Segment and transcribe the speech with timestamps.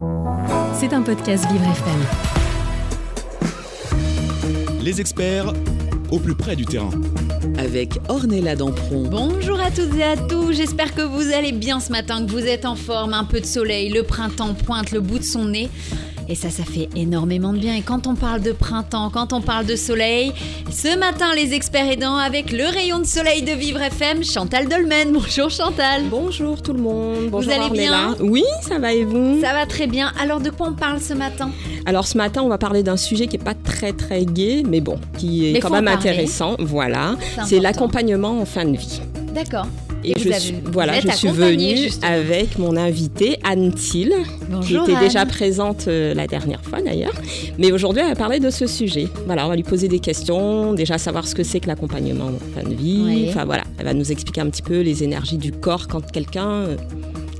[0.00, 2.00] C'est un podcast Vivre FM.
[4.82, 5.52] Les experts
[6.10, 6.90] au plus près du terrain.
[7.58, 9.08] Avec Ornella Dampron.
[9.10, 12.46] Bonjour à toutes et à tous, j'espère que vous allez bien ce matin, que vous
[12.46, 15.68] êtes en forme, un peu de soleil, le printemps pointe le bout de son nez.
[16.30, 17.74] Et ça, ça fait énormément de bien.
[17.74, 20.32] Et quand on parle de printemps, quand on parle de soleil,
[20.70, 25.10] ce matin, les experts aidants avec le rayon de soleil de Vivre FM, Chantal Dolmen.
[25.12, 26.04] Bonjour Chantal.
[26.08, 27.30] Bonjour tout le monde.
[27.32, 29.40] Bonjour allez bien Oui, ça va et vous?
[29.40, 30.12] Ça va très bien.
[30.22, 31.50] Alors de quoi on parle ce matin?
[31.84, 34.80] Alors ce matin, on va parler d'un sujet qui est pas très très gai, mais
[34.80, 36.54] bon, qui est quand même intéressant.
[36.60, 39.00] Voilà, c'est l'accompagnement en fin de vie.
[39.34, 39.66] D'accord.
[40.04, 44.12] Et, je suis, voilà, je suis venue avec mon invitée Anne Thiel,
[44.62, 47.14] qui était déjà présente euh, la dernière fois d'ailleurs.
[47.58, 49.08] Mais aujourd'hui, elle va parler de ce sujet.
[49.26, 52.60] Voilà, on va lui poser des questions, déjà savoir ce que c'est que l'accompagnement en
[52.60, 53.26] fin de vie.
[53.28, 56.68] Enfin voilà, elle va nous expliquer un petit peu les énergies du corps quand quelqu'un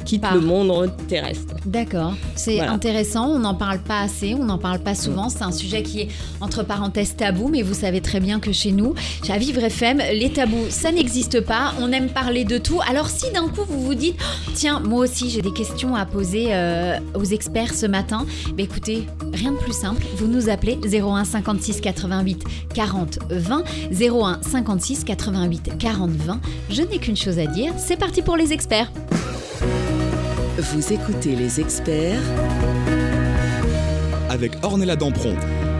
[0.00, 1.54] euh, quitte le monde terrestre.
[1.66, 5.52] D'accord, c'est intéressant, on n'en parle pas assez, on n'en parle pas souvent, c'est un
[5.52, 6.08] sujet qui est
[6.40, 10.30] entre parenthèses tabou, mais vous savez très bien que chez nous, chez Vivre FM, les
[10.30, 12.80] tabous, ça n'existe pas, on aime parler de tout.
[12.88, 14.16] Alors si d'un coup vous vous dites,
[14.54, 19.06] tiens, moi aussi j'ai des questions à poser euh, aux experts ce matin, bah, écoutez,
[19.32, 25.78] rien de plus simple, vous nous appelez 01 56 88 40 20, 01 56 88
[25.78, 26.40] 40 20,
[26.70, 28.90] je n'ai qu'une chose à dire, c'est parti pour les experts.
[30.60, 32.20] Vous écoutez les experts
[34.28, 35.34] avec Ornella Dampron.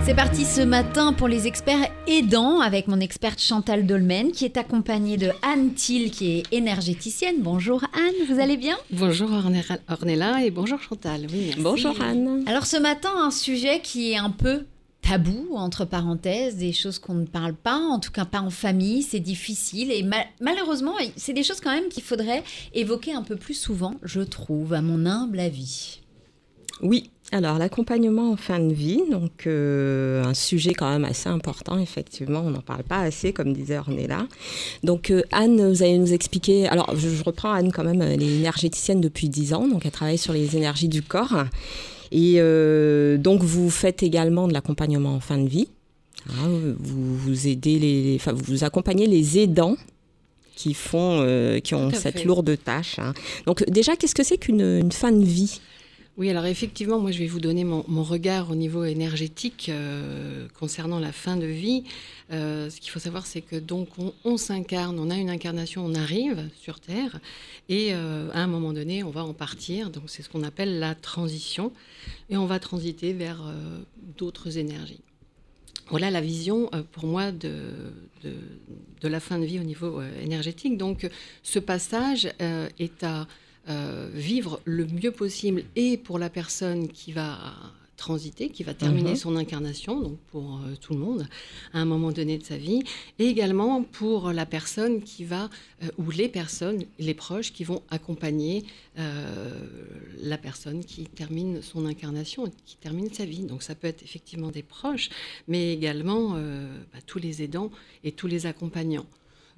[0.06, 4.56] C'est parti ce matin pour les experts aidants avec mon experte Chantal Dolmen qui est
[4.56, 7.36] accompagnée de Anne Thiel qui est énergéticienne.
[7.40, 8.74] Bonjour Anne, vous allez bien?
[8.90, 9.28] Bonjour
[9.86, 11.26] Ornella et bonjour Chantal.
[11.58, 12.42] bonjour Anne.
[12.46, 14.64] Alors ce matin un sujet qui est un peu
[15.10, 19.02] tabou, entre parenthèses, des choses qu'on ne parle pas, en tout cas pas en famille,
[19.02, 19.90] c'est difficile.
[19.90, 20.04] Et
[20.40, 22.44] malheureusement, c'est des choses quand même qu'il faudrait
[22.74, 25.98] évoquer un peu plus souvent, je trouve, à mon humble avis.
[26.80, 31.76] Oui, alors l'accompagnement en fin de vie, donc euh, un sujet quand même assez important,
[31.78, 34.28] effectivement, on n'en parle pas assez, comme disait Ornella.
[34.84, 38.22] Donc euh, Anne, vous allez nous expliquer, alors je, je, reprends Anne quand même, elle
[38.22, 41.46] est énergéticienne depuis 10 ans, donc elle travaille sur les énergies du corps.
[42.12, 45.68] Et euh, donc, vous faites également de l'accompagnement en fin de vie.
[46.28, 46.48] Hein,
[46.78, 49.76] vous, vous aidez les, enfin, vous accompagnez les aidants
[50.54, 52.98] qui font, euh, qui ont cette lourde tâche.
[52.98, 53.14] Hein.
[53.46, 55.60] Donc, déjà, qu'est-ce que c'est qu'une fin de vie?
[56.16, 60.98] Oui, alors effectivement, moi je vais vous donner mon, regard au niveau énergétique euh, concernant
[60.98, 61.84] la fin de vie.
[62.32, 63.88] Euh, ce qu'il faut savoir, c'est que donc
[64.24, 67.20] on, s'incarne, on a une incarnation, on arrive sur Terre,
[67.68, 69.90] et euh, à un moment donné, on va en partir.
[69.90, 71.72] Donc c'est ce qu'on appelle la transition,
[72.28, 73.42] et on va transiter vers
[74.18, 75.00] d'autres énergies.
[75.88, 77.62] Voilà la vision pour moi de,
[79.02, 80.76] la fin de vie au niveau énergétique.
[80.76, 81.08] Donc
[81.42, 82.28] ce passage
[82.78, 83.26] est à
[84.14, 87.38] vivre le mieux possible et pour la personne qui va
[88.00, 89.16] transiter, qui va terminer mhm.
[89.16, 91.28] son incarnation, donc pour euh, tout le monde,
[91.74, 92.82] à un moment donné de sa vie,
[93.18, 95.50] et également pour la personne qui va,
[95.82, 98.64] euh, ou les personnes, les proches qui vont accompagner
[100.22, 103.44] la personne qui termine son incarnation, qui termine sa vie.
[103.44, 105.08] Donc ça peut être effectivement des proches,
[105.48, 107.70] mais également bah, tous les aidants
[108.04, 109.06] et tous les accompagnants.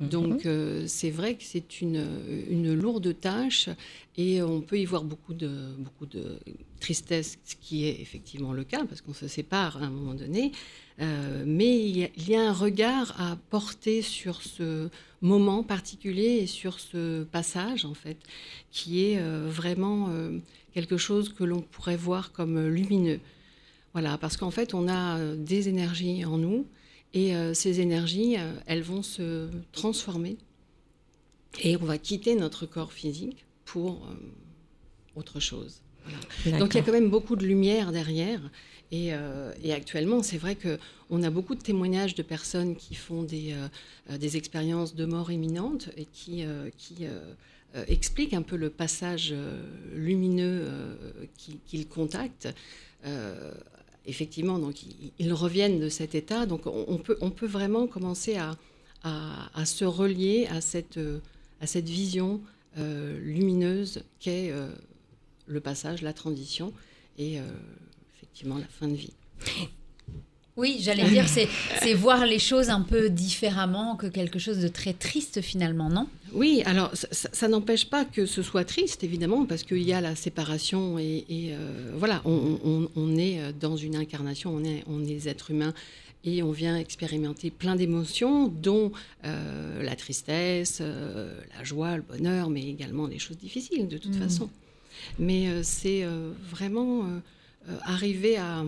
[0.00, 0.08] Mhm.
[0.08, 3.68] Donc euh, c'est vrai que c'est une, lourde tâche
[4.16, 6.38] et on peut y voir beaucoup de, beaucoup de
[6.80, 10.52] tristesse, ce qui est effectivement le cas parce qu'on se sépare à un moment donné.
[11.00, 14.88] Euh, mais il y, a, un regard à porter sur ce
[15.22, 18.18] moment particulier et sur ce passage en fait,
[18.70, 20.10] qui est euh, vraiment
[20.74, 23.20] quelque chose que l'on pourrait voir comme lumineux.
[23.92, 26.66] Voilà, parce qu'en fait on a des énergies en nous
[27.14, 30.36] et euh, ces énergies, euh, elles vont se transformer
[31.60, 34.14] et on va quitter notre corps physique pour euh,
[35.16, 35.82] autre chose.
[36.58, 38.40] Donc il y a quand même beaucoup de lumière derrière.
[38.90, 39.12] Et,
[39.72, 43.54] actuellement, c'est vrai qu'on a beaucoup de témoignages de personnes qui font des,
[44.10, 46.44] des expériences de mort imminente et qui,
[46.76, 47.06] qui
[47.86, 49.32] expliquent un peu le passage
[49.94, 50.68] lumineux
[51.66, 52.48] qu'ils contactent
[54.06, 54.76] effectivement, donc
[55.18, 56.46] ils, reviennent de cet état.
[56.46, 58.56] Donc on, peut, on peut vraiment commencer à,
[59.02, 60.98] à, se relier à cette,
[61.60, 62.40] à cette vision
[62.78, 64.68] euh, lumineuse qu'est euh,
[65.46, 66.72] le passage, la transition
[67.18, 67.42] et euh,
[68.16, 69.12] effectivement la fin de vie.
[70.56, 74.92] Oui, j'allais dire, c'est voir les choses un peu différemment que quelque chose de très
[74.92, 76.06] triste finalement, non?
[76.32, 80.14] Oui, alors ça, n'empêche pas que ce soit triste, évidemment, parce qu'il y a la
[80.14, 85.50] séparation et, euh, voilà, on, est dans une incarnation, on est, on est des êtres
[85.50, 85.72] humains
[86.24, 88.92] et on vient expérimenter plein d'émotions, dont
[89.24, 94.16] euh, la tristesse, euh, la joie, le bonheur, mais également des choses difficiles de toute
[94.16, 94.22] mmh.
[94.22, 94.50] façon.
[95.18, 96.04] mais c'est
[96.50, 97.06] vraiment
[97.84, 98.64] arriver à,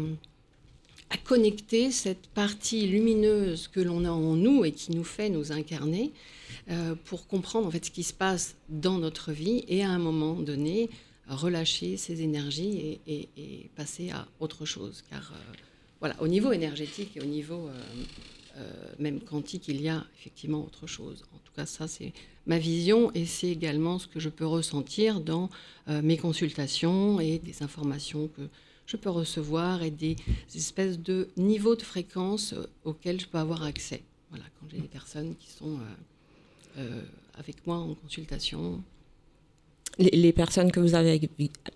[1.10, 5.52] à, connecter cette partie lumineuse que l'on a en nous et qui nous fait nous
[5.52, 6.12] incarner
[7.04, 10.34] pour comprendre en fait ce qui se passe dans notre vie et à un moment
[10.34, 10.88] donné
[11.28, 13.28] relâcher ces énergies et,
[13.76, 15.04] passer à autre chose.
[15.10, 15.32] Car
[16.00, 17.68] voilà, au niveau énergétique et au niveau
[18.56, 18.62] euh,
[19.00, 21.24] même quantique, il y a effectivement autre chose.
[21.34, 22.12] En tout cas, ça, c'est
[22.46, 25.50] ma vision et c'est également ce que je peux ressentir dans
[25.88, 28.42] euh, mes consultations et des informations que
[28.86, 30.16] je peux recevoir et des
[30.54, 34.02] espèces de niveaux de fréquence euh, auxquels je peux avoir accès.
[34.30, 35.78] Voilà, quand j'ai des personnes qui sont
[37.38, 38.82] avec moi en consultation,
[39.98, 41.30] les, personnes que vous avez avec,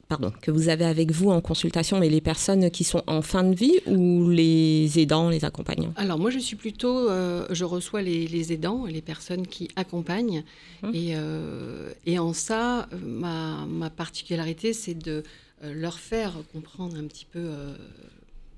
[0.09, 3.45] pardon, que vous avez avec vous en consultation, mais les personnes qui sont en fin
[3.45, 5.93] de vie ou les aidants, les accompagnants?
[5.97, 10.43] Alors moi je suis plutôt, euh, je reçois les, les, aidants, les personnes qui accompagnent,
[10.83, 10.95] hum.
[10.95, 15.23] et, euh, et, en ça, ma, ma particularité c'est de euh,
[15.63, 17.51] leur faire comprendre un petit peu,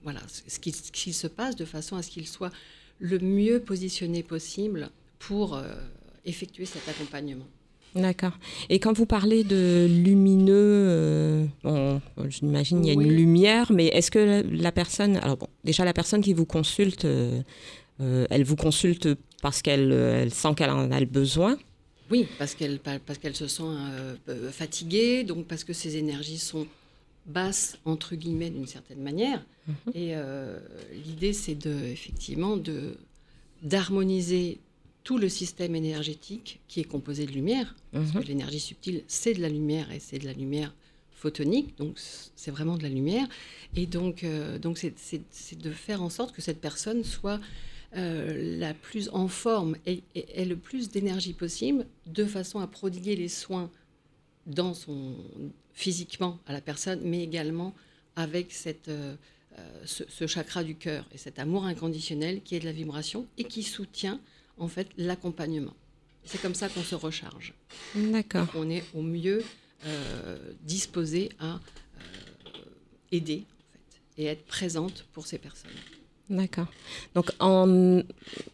[0.02, 2.52] voilà, ce qui, ce qui, se passe de façon à ce qu'ils soient
[2.98, 5.60] le mieux positionnés possible pour
[6.24, 7.46] effectuer cet accompagnement.
[7.94, 8.38] D'accord.
[8.68, 13.86] Et quand vous parlez de lumineux, euh, bon, j'imagine il y a une lumière, mais
[13.86, 17.42] est-ce que la, personne, alors bon, déjà la personne qui vous consulte, euh,
[18.00, 19.08] euh, elle vous consulte
[19.42, 21.58] parce qu'elle elle sent qu'elle en a le besoin?
[22.10, 23.62] Oui, parce qu'elle parce qu'elle se sent
[24.52, 26.66] fatiguée, donc parce que ses énergies sont
[27.30, 29.44] basses entre guillemets d'une certaine manière.
[29.66, 29.74] Mhm.
[29.94, 30.14] Et
[31.06, 32.96] l'idée, c'est de effectivement de
[33.62, 34.58] d'harmoniser
[35.04, 38.24] tout le système énergétique qui est composé de lumière, parce que mhm.
[38.24, 40.74] l'énergie subtile, c'est de la lumière et c'est de la lumière
[41.20, 41.98] photonique, donc
[42.34, 43.28] c'est vraiment de la lumière.
[43.76, 47.40] Et donc, euh, donc c'est de faire en sorte que cette personne soit
[47.96, 53.16] euh, la plus en forme et, ait le plus d'énergie possible, de façon à prodiguer
[53.16, 53.70] les soins
[54.50, 55.16] dans son
[55.72, 57.74] physiquement à la personne, mais également
[58.16, 59.16] avec cette, euh,
[59.84, 63.44] ce, ce, chakra du cœur et cet amour inconditionnel qui est de la vibration et
[63.44, 64.20] qui soutient
[64.58, 65.74] en fait l'accompagnement.
[66.24, 67.54] C'est comme ça qu'on se recharge.
[67.94, 68.48] D'accord.
[68.54, 69.42] On est au mieux
[69.86, 71.58] euh, disposé à euh,
[73.10, 75.70] aider en fait, et être présente pour ces personnes.
[76.30, 76.68] D'accord.
[77.16, 78.02] Donc en,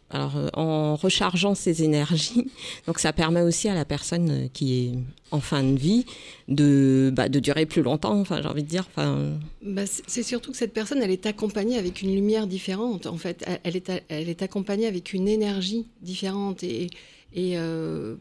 [0.09, 2.47] alors, euh, en rechargeant ses énergies,
[2.87, 4.91] donc ça permet aussi à la personne qui est
[5.29, 6.05] en fin de vie
[6.47, 8.87] de, bah, de durer plus longtemps, enfin, j'ai envie de dire.
[8.89, 9.37] Enfin...
[9.61, 13.05] Bah, c'est surtout que cette personne, elle est accompagnée avec une lumière différente.
[13.05, 16.89] En fait, elle est, elle est accompagnée avec une énergie différente et,
[17.35, 18.15] et euh,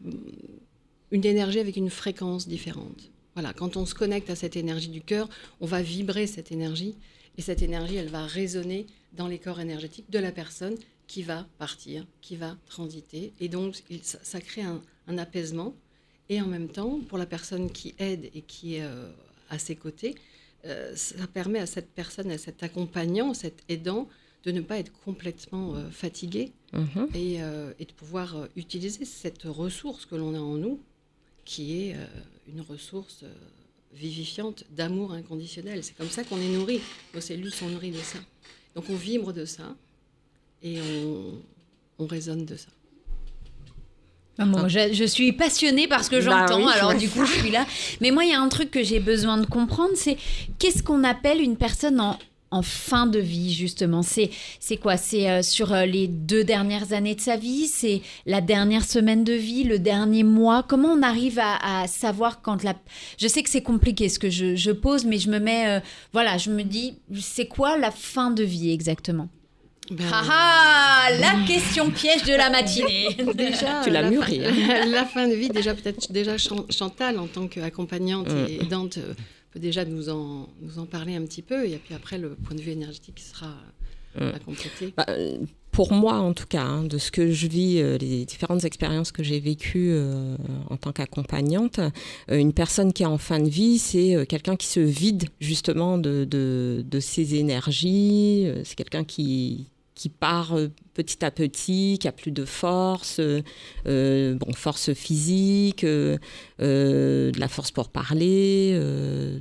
[1.13, 3.11] une énergie avec une fréquence différente.
[3.35, 5.31] Voilà, quand on se connecte à cette énergie du cœur,
[5.63, 6.95] on va vibrer cette énergie
[7.39, 11.47] et cette énergie, elle va résonner dans les corps énergétiques de la personne qui va
[11.59, 13.33] partir, qui va transiter.
[13.41, 14.83] Et donc, ça, crée un,
[15.19, 15.75] apaisement.
[16.29, 19.09] Et en même temps, pour la personne qui aide et qui est euh,
[19.49, 20.17] à ses côtés,
[20.65, 24.09] euh, ça permet à cette personne, à cet accompagnant, cet aidant,
[24.43, 27.09] de ne pas être complètement euh, fatigué mhm.
[27.15, 30.81] et, et, de pouvoir utiliser cette ressource que l'on a en nous,
[31.45, 31.97] qui est
[32.49, 33.25] une ressource
[33.93, 35.83] vivifiante d'amour inconditionnel.
[35.83, 36.81] C'est comme ça qu'on est nourri.
[37.15, 38.19] Nos cellules sont nourries de ça.
[38.75, 39.75] Donc on vibre de ça
[40.63, 41.43] et on,
[41.99, 42.69] on résonne de ça.
[44.39, 47.65] Bon, je, suis passionnée par ce que bah j'entends, alors du coup je suis là.
[48.03, 50.19] Mais moi, il y a un truc que j'ai besoin de comprendre, c'est
[50.59, 52.19] qu'est-ce qu'on appelle une personne en
[52.51, 54.03] en fin de vie, justement.
[54.03, 54.97] C'est c'est quoi?
[54.97, 57.67] C'est euh, sur euh, les deux dernières années de sa vie?
[57.67, 59.65] C'est la dernière semaine de vie?
[59.65, 60.63] Le dernier mois?
[60.63, 62.75] Comment on arrive à, savoir quand la...
[63.19, 65.69] Je sais que c'est compliqué ce que je, pose, mais je me mets...
[65.69, 65.81] Euh,
[66.13, 69.29] voilà, je me dis, c'est quoi la fin de vie exactement?
[69.91, 70.05] Ben...
[70.13, 73.17] Ah, la question piège de la matinée.
[73.35, 74.41] déjà, tu l'as mûri.
[74.89, 78.47] La fin de vie, déjà peut-être déjà Chantal en tant qu'accompagnante mm.
[78.49, 78.99] et aidante
[79.59, 82.61] déjà nous en, nous en parler un petit peu, et puis après, le point de
[82.61, 83.55] vue énergétique sera
[84.21, 84.95] euh, à compléter.
[84.97, 85.07] Bah,
[85.73, 89.13] pour moi, en tout cas, hein, de ce que je vis, euh, les différentes expériences
[89.13, 90.37] que j'ai vécues euh,
[90.71, 91.81] en tant qu'accompagnante,
[92.29, 96.25] une personne qui est en fin de vie, c'est quelqu'un qui se vide justement de,
[96.25, 102.13] de, de ses énergies, c'est quelqu'un qui, qui part euh, petit à petit, qui a
[102.13, 103.43] plus de force, euh,
[103.89, 106.21] euh, bon, force physique, de
[106.59, 109.41] la force pour parler, de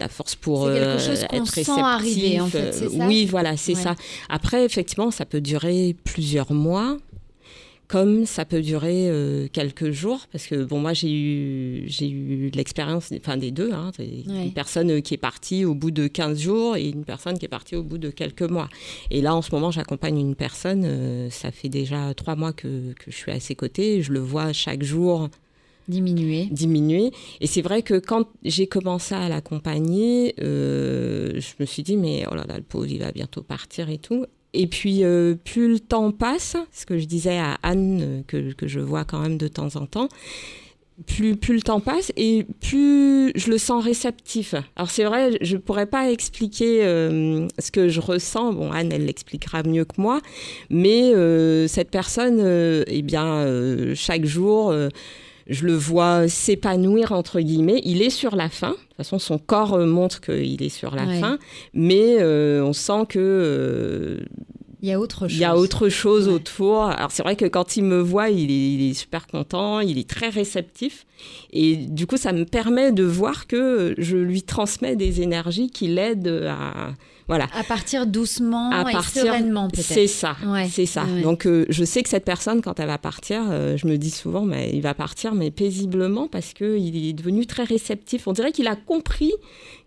[0.00, 1.66] la force pour quelque chose être réceptif.
[1.66, 3.06] Sent arriver, en fait, ça?
[3.06, 3.96] oui, voilà, c'est ça.
[4.28, 6.96] Après, effectivement, ça peut durer plusieurs mois
[7.88, 12.50] comme ça peut durer euh, quelques jours, parce que bon, moi j'ai eu, j'ai eu
[12.54, 16.76] l'expérience enfin, des deux, hein, une personne qui est partie au bout de 15 jours
[16.76, 18.68] et une personne qui est partie au bout de quelques mois.
[19.10, 22.92] Et là en ce moment j'accompagne une personne, euh, ça fait déjà trois mois que,
[22.94, 25.28] que, je suis à ses côtés, je le vois chaque jour
[25.88, 26.46] diminuer.
[26.50, 27.12] Diminuer.
[27.40, 32.24] Et c'est vrai que quand j'ai commencé à l'accompagner, euh, je me suis dit, mais
[32.30, 34.26] oh là là, le pauvre, il va bientôt partir et tout.
[34.54, 38.66] Et puis, euh, plus le temps passe, ce que je disais à Anne, que, que
[38.66, 40.08] je vois quand même de temps en temps,
[41.06, 44.54] plus, plus le temps passe et plus je le sens réceptif.
[44.76, 48.52] Alors c'est vrai, je pourrais pas expliquer euh, ce que je ressens.
[48.52, 50.20] Bon, Anne, elle l'expliquera mieux que moi.
[50.70, 53.44] Mais euh, cette personne, euh, eh bien,
[53.94, 54.72] chaque jour,
[55.46, 57.80] je le vois s'épanouir, entre guillemets.
[57.84, 58.70] Il est sur la fin.
[58.70, 61.38] De toute façon, son corps montre qu'il est sur la fin.
[61.72, 64.20] Mais on sent que
[64.84, 65.38] il y a autre chose.
[65.38, 66.84] Il y a autre chose autour.
[66.84, 70.28] Alors c'est vrai que quand il me voit, il est, super content, il est très
[70.28, 71.06] réceptif.
[71.54, 75.88] Et du coup, ça me permet de voir que je lui transmets des énergies qui
[75.88, 76.92] l'aident à...
[77.26, 77.48] Voilà.
[77.58, 79.86] À partir doucement à et partir, sereinement peut-être.
[79.86, 80.36] C'est ça,
[80.68, 81.04] c'est ça.
[81.22, 84.10] Donc euh, je sais que cette personne, quand elle va partir, euh, je me dis
[84.10, 88.26] souvent, mais il va partir, mais paisiblement parce qu'il est devenu très réceptif.
[88.26, 89.32] On dirait qu'il a compris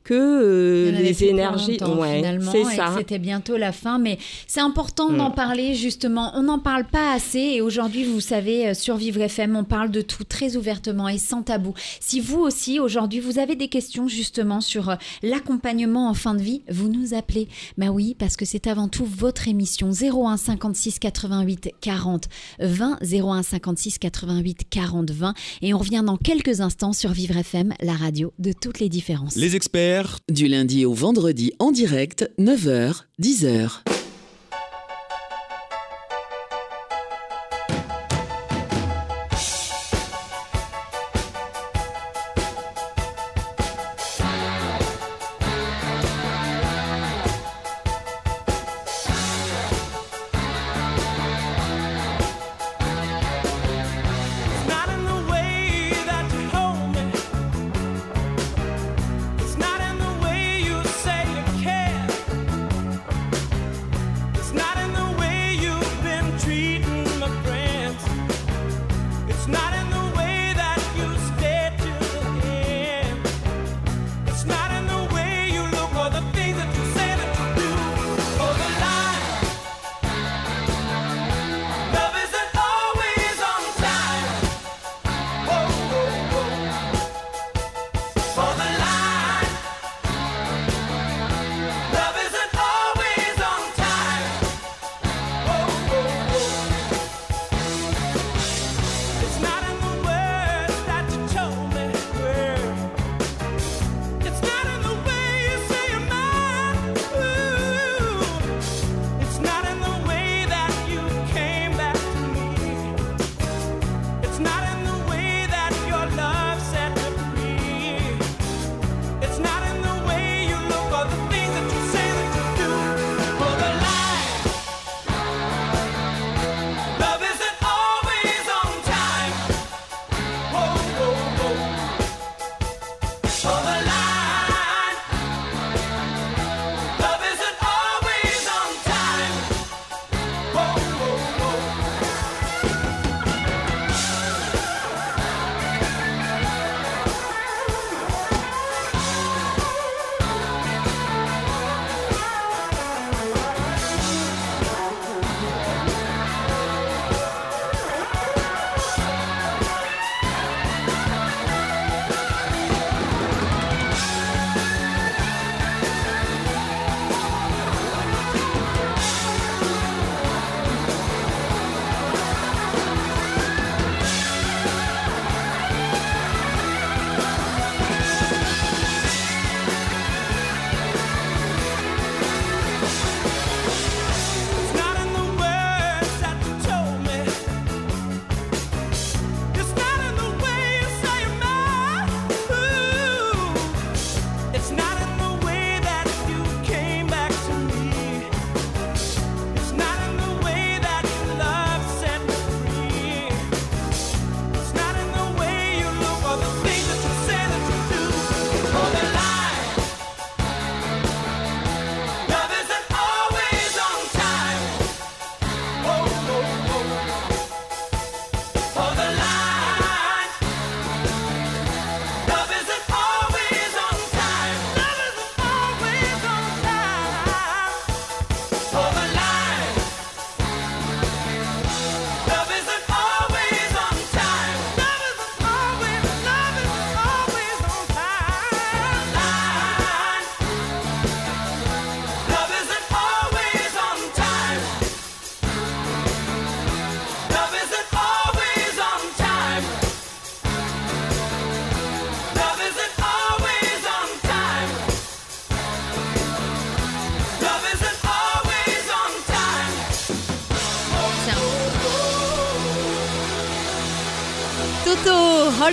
[0.07, 1.77] que euh, les énergies.
[1.83, 2.93] Ouais, c'est ça.
[2.97, 5.35] C'était bientôt la fin, mais c'est important d'en mm.
[5.35, 6.31] parler justement.
[6.35, 9.91] On n'en parle pas assez et aujourd'hui, vous savez, euh, sur Vivre FM, on parle
[9.91, 11.73] de tout très ouvertement et sans tabou.
[11.99, 16.41] Si vous aussi, aujourd'hui, vous avez des questions justement sur euh, l'accompagnement en fin de
[16.41, 17.49] vie, vous nous appelez.
[17.77, 23.43] Bah oui, parce que c'est avant tout votre émission 01 56 88 40 20 01
[23.43, 25.33] 56 88 40 20
[25.63, 29.35] et on revient dans quelques instants sur Vivre FM, la radio de toutes les différences.
[29.35, 29.96] Les experts
[30.29, 33.86] du lundi au vendredi en direct, 9h, 10h.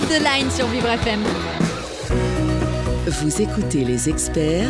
[0.07, 1.21] The Line sur Vivre FM.
[3.07, 4.69] Vous écoutez les experts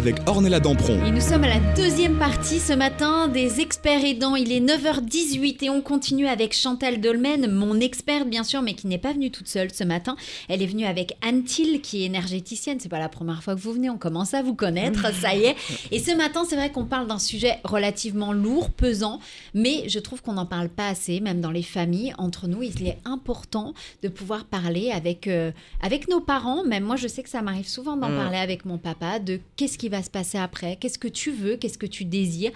[0.00, 1.04] avec Ornella Dampron.
[1.04, 4.34] Et nous sommes à la deuxième partie ce matin des experts aidants.
[4.34, 8.86] Il est 9h18 et on continue avec Chantal Dolmen, mon experte bien sûr, mais qui
[8.86, 10.16] n'est pas venue toute seule ce matin.
[10.48, 12.78] Elle est venue avec Anne Thiel, qui est énergéticienne.
[12.80, 15.44] C'est pas la première fois que vous venez, on commence à vous connaître, ça y
[15.44, 15.56] est.
[15.90, 19.20] Et ce matin, c'est vrai qu'on parle d'un sujet relativement lourd, pesant,
[19.52, 22.62] mais je trouve qu'on n'en parle pas assez, même dans les familles, entre nous.
[22.62, 25.52] Il est important de pouvoir parler avec, euh,
[25.82, 26.64] avec nos parents.
[26.64, 28.16] Même moi, je sais que ça m'arrive souvent d'en mm.
[28.16, 31.56] parler avec mon papa, de qu'est-ce qui va se passer après Qu'est-ce que tu veux?
[31.56, 32.52] Qu'est-ce que tu désires?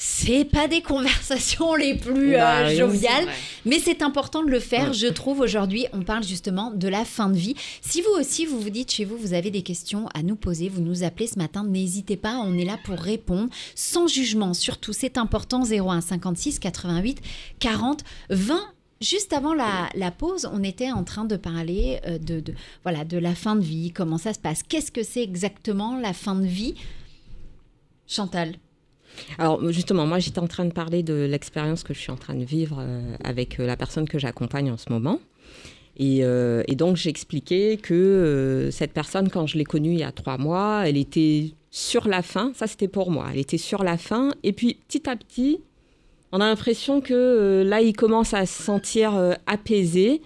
[0.00, 3.26] C'est pas des conversations les plus euh, bah joviales,
[3.64, 4.92] mais c'est important de le faire.
[4.92, 7.56] Je trouve aujourd'hui, on parle justement de la fin de vie.
[7.82, 10.68] Si vous aussi, vous vous dites chez vous, vous avez des questions à nous poser,
[10.68, 14.54] vous nous appelez ce matin, n'hésitez pas, on est là pour répondre sans jugement.
[14.54, 17.20] Surtout, c'est important 01 56 88
[17.58, 18.60] 40 20
[19.00, 22.42] Juste avant la, pause, on était en train de parler euh, de,
[22.82, 24.62] voilà, de la fin de vie, comment ça se passe.
[24.64, 26.74] Qu'est-ce que c'est exactement la fin de vie
[28.08, 28.56] Chantal?
[29.38, 32.34] Alors justement, moi j'étais en train de parler de l'expérience que je suis en train
[32.34, 35.20] de vivre euh, avec euh, la personne que j'accompagne en ce moment.
[36.00, 40.38] Et, et donc j'expliquais que cette personne, quand je l'ai connue il y a trois
[40.38, 44.30] mois, elle était sur la fin, ça c'était pour moi, elle était sur la fin,
[44.44, 45.60] et puis petit à petit,
[46.32, 50.20] on a l'impression que euh, là, il commence à se sentir euh, apaisé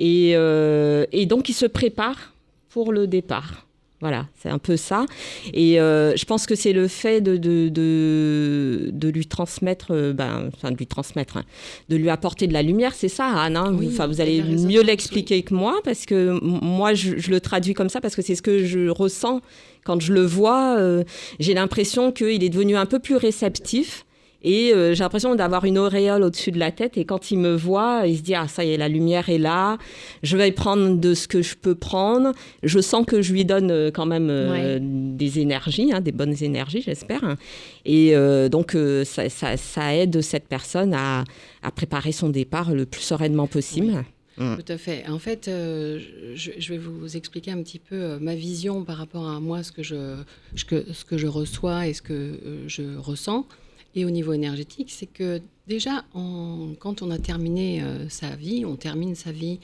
[0.00, 2.32] euh, et, donc il se prépare
[2.68, 3.66] pour le départ.
[4.00, 5.06] Voilà, c'est un peu ça.
[5.54, 10.86] Et je pense que c'est le fait de, de, lui transmettre, ben, enfin de lui
[10.86, 11.44] transmettre, hein,
[11.88, 13.56] de lui apporter de la lumière, c'est ça, Anne.
[13.56, 13.74] Hein.
[13.86, 17.88] enfin, vous allez mieux l'expliquer que moi, parce que moi, je, je, le traduis comme
[17.88, 19.40] ça, parce que c'est ce que je ressens
[19.82, 20.78] quand je le vois.
[21.40, 24.05] J'ai l'impression qu'il est devenu un peu plus réceptif
[24.46, 26.96] et euh, j'ai l'impression d'avoir une auréole au-dessus de la tête.
[26.96, 29.38] Et quand il me voit, il se dit Ah, ça y est, la lumière est
[29.38, 29.76] là.
[30.22, 32.30] Je vais prendre de ce que je peux prendre.
[32.62, 36.36] Je sens que je lui donne euh, quand même euh, des énergies, hein, des bonnes
[36.44, 37.36] énergies, j'espère.
[37.84, 38.14] Et
[38.48, 41.24] donc, ça, ça, aide cette personne à,
[41.62, 44.04] à, préparer son départ le plus sereinement possible.
[44.38, 44.56] Mm.
[44.56, 45.04] Tout à fait.
[45.08, 49.62] En fait, je, vais vous expliquer un petit peu ma vision par rapport à moi,
[49.64, 50.16] ce que je,
[50.54, 50.64] ce
[51.04, 53.46] que je reçois et ce que je ressens
[53.96, 58.76] et au niveau énergétique, c'est que déjà, quand on a terminé euh, sa vie, on
[58.76, 59.58] termine sa vie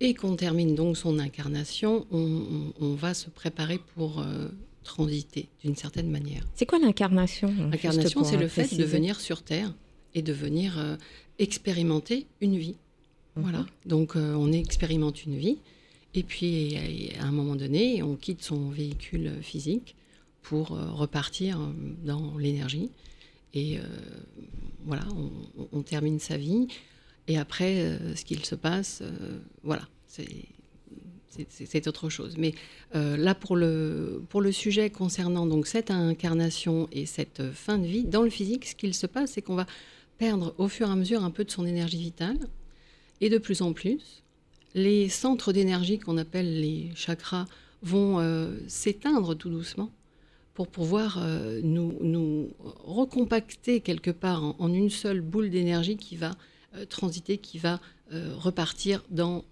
[0.00, 4.48] et qu'on termine donc son incarnation, on, va se préparer pour euh,
[4.82, 6.42] transiter d'une certaine manière.
[6.54, 9.74] C'est quoi l'incarnation L'incarnation, c'est le fait de venir sur Terre
[10.14, 10.96] et de venir euh,
[11.38, 12.76] expérimenter une vie.
[13.36, 13.42] Mhm.
[13.42, 13.66] Voilà.
[13.84, 15.58] Donc, on expérimente une vie.
[16.14, 16.78] Et puis,
[17.20, 19.96] à un moment donné, on quitte son véhicule physique
[20.40, 21.58] pour repartir
[22.06, 22.88] dans l'énergie.
[23.56, 23.82] Et euh,
[24.84, 25.04] voilà,
[25.72, 26.68] on, termine sa vie.
[27.26, 29.88] Et après, euh, ce qu'il se passe, euh, voilà,
[31.48, 32.36] c'est autre chose.
[32.36, 32.54] Mais
[32.92, 38.04] là, pour le, pour le sujet concernant donc cette incarnation et cette fin de vie,
[38.04, 39.66] dans le physique, ce qu'il se passe, c'est qu'on va
[40.18, 42.38] perdre au fur et à mesure un peu de son énergie vitale.
[43.22, 44.22] Et de plus en plus,
[44.74, 47.46] les centres d'énergie qu'on appelle les chakras
[47.82, 48.20] vont
[48.66, 49.90] s'éteindre tout doucement
[50.56, 52.48] pour pouvoir euh, nous, nous,
[52.82, 56.34] recompacter quelque part en, une seule boule d'énergie qui va
[56.74, 57.78] euh, transiter, qui va
[58.12, 59.44] euh, repartir dans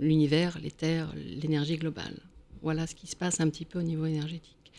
[0.00, 2.16] l'univers, l'éther, l'énergie globale.
[2.62, 4.72] Voilà ce qui se passe un petit peu au niveau énergétique.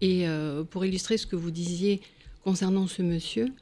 [0.00, 0.26] Et
[0.70, 2.00] pour illustrer ce que vous disiez
[2.44, 3.52] concernant ce monsieur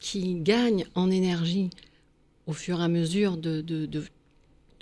[0.00, 1.70] qui gagne en énergie
[2.46, 3.86] au fur et à mesure de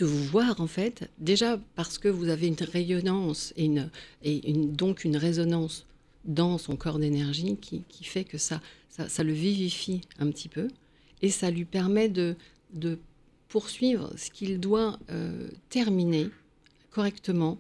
[0.01, 3.91] de vous voir en fait, déjà parce que vous avez une rayonnance et, une,
[4.23, 5.87] et une, donc une résonance
[6.25, 10.69] dans son corps d'énergie qui, qui, fait que ça, ça, le vivifie un petit peu
[11.21, 12.35] et ça lui permet de,
[12.73, 12.99] de
[13.49, 16.31] poursuivre ce qu'il doit euh, terminer
[16.91, 17.59] correctement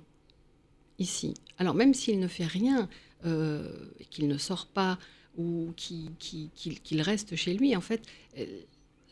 [0.98, 1.34] ici.
[1.58, 2.88] Alors même s'il ne fait rien,
[3.26, 3.70] euh,
[4.10, 4.98] qu'il ne sort pas
[5.36, 8.02] ou qu'il reste chez lui, en fait,
[8.38, 8.46] euh,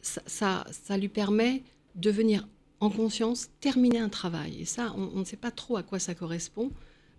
[0.00, 1.62] ça, ça, ça lui permet
[1.94, 2.46] de venir
[2.80, 4.60] en conscience, terminer un travail.
[4.60, 6.70] Et ça, on, ne sait pas trop à quoi ça correspond,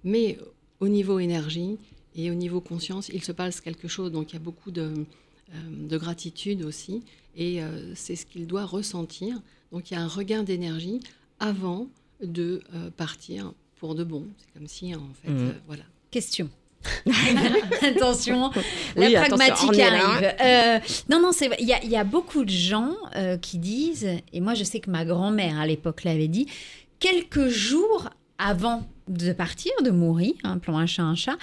[0.04, 0.38] mais
[0.80, 1.78] au niveau énergie
[2.16, 4.12] et au niveau conscience, il se passe quelque chose.
[4.12, 5.06] Donc il y a beaucoup de,
[5.54, 7.04] euh, gratitude aussi,
[7.36, 9.42] et euh, c'est ce qu'il doit ressentir.
[9.72, 11.02] Donc il y a un regain d'énergie
[11.40, 11.88] avant
[12.22, 14.28] de euh, partir pour de bon.
[14.38, 15.54] C'est comme si, en fait, mmh.
[15.68, 15.84] voilà.
[16.12, 16.50] Question.
[17.82, 18.52] attention,
[18.96, 20.34] la pragmatique arrive.
[20.42, 24.54] Euh, non, non, il y, y, a beaucoup de gens euh, qui disent, et moi
[24.54, 26.48] je sais que ma grand-mère à l'époque l'avait dit,
[27.00, 31.38] quelques jours avant de partir, de mourir, un plan un chat, un chat,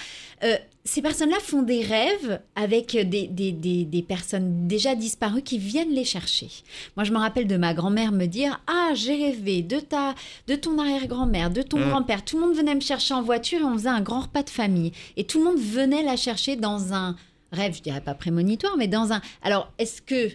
[0.44, 5.90] euh, ces personnes-là font des rêves avec des, des, des, personnes déjà disparues qui viennent
[5.90, 6.48] les chercher.
[6.96, 10.14] Moi, je me rappelle de ma grand-mère me dire Ah, j'ai rêvé de, ta,
[10.46, 11.88] de ton arrière-grand-mère, de ton mmh.
[11.88, 12.24] grand-père.
[12.24, 14.50] Tout le monde venait me chercher en voiture et on faisait un grand repas de
[14.50, 14.92] famille.
[15.16, 17.16] Et tout le monde venait la chercher dans un
[17.50, 19.20] rêve, je dirais pas prémonitoire, mais dans un.
[19.42, 20.30] Alors, est-ce que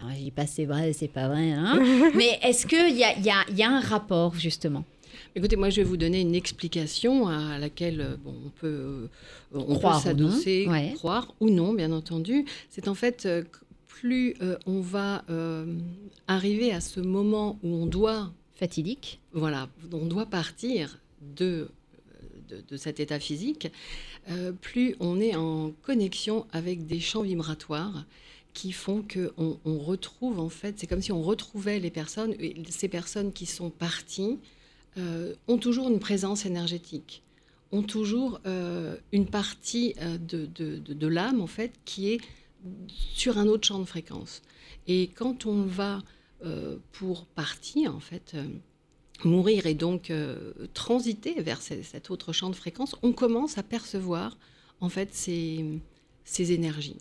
[0.00, 1.78] alors, je dis pas c'est vrai, c'est pas vrai, hein
[2.14, 4.82] mais est-ce qu'il y a, y, a, y a un rapport, justement?
[5.36, 9.06] Écoutez, moi, je vais vous donner une explication à laquelle euh, bon, on peut, euh,
[9.52, 12.44] on croire s'adosser, croire ou non, bien entendu.
[12.68, 13.44] C'est en fait, euh,
[13.86, 14.34] plus
[14.66, 15.24] on va
[16.26, 18.32] arriver à ce moment où on doit...
[18.54, 19.20] Fatidique.
[19.32, 20.98] Voilà, on doit partir
[21.36, 21.70] de,
[22.68, 23.68] de, cet état physique,
[24.60, 28.04] plus on est en connexion avec des champs vibratoires
[28.52, 32.34] qui font qu'on on retrouve en fait, c'est comme si on retrouvait les personnes,
[32.68, 34.38] ces personnes qui sont parties
[34.98, 37.22] euh, ont toujours une présence énergétique,
[37.70, 42.20] ont toujours euh, une partie euh, de, de, l'âme en fait qui est
[42.88, 44.42] sur un autre champ de fréquence.
[44.86, 46.02] Et quand on va
[46.92, 48.34] pour partir en fait,
[49.24, 50.10] mourir et donc
[50.72, 54.38] transiter vers cet autre champ de fréquence, on commence à percevoir
[54.80, 55.66] en fait ces,
[56.24, 56.96] ces énergies.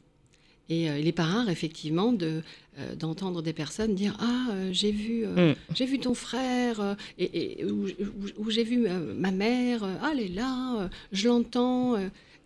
[0.70, 2.44] Et euh, il est pas rare, effectivement, de,
[2.78, 5.56] euh, d'entendre des personnes dire Ah, euh, j'ai vu, mm.
[5.74, 11.28] j'ai vu ton frère, et, ou, j'ai vu ma, mère, ah, elle est là, je
[11.28, 11.96] l'entends.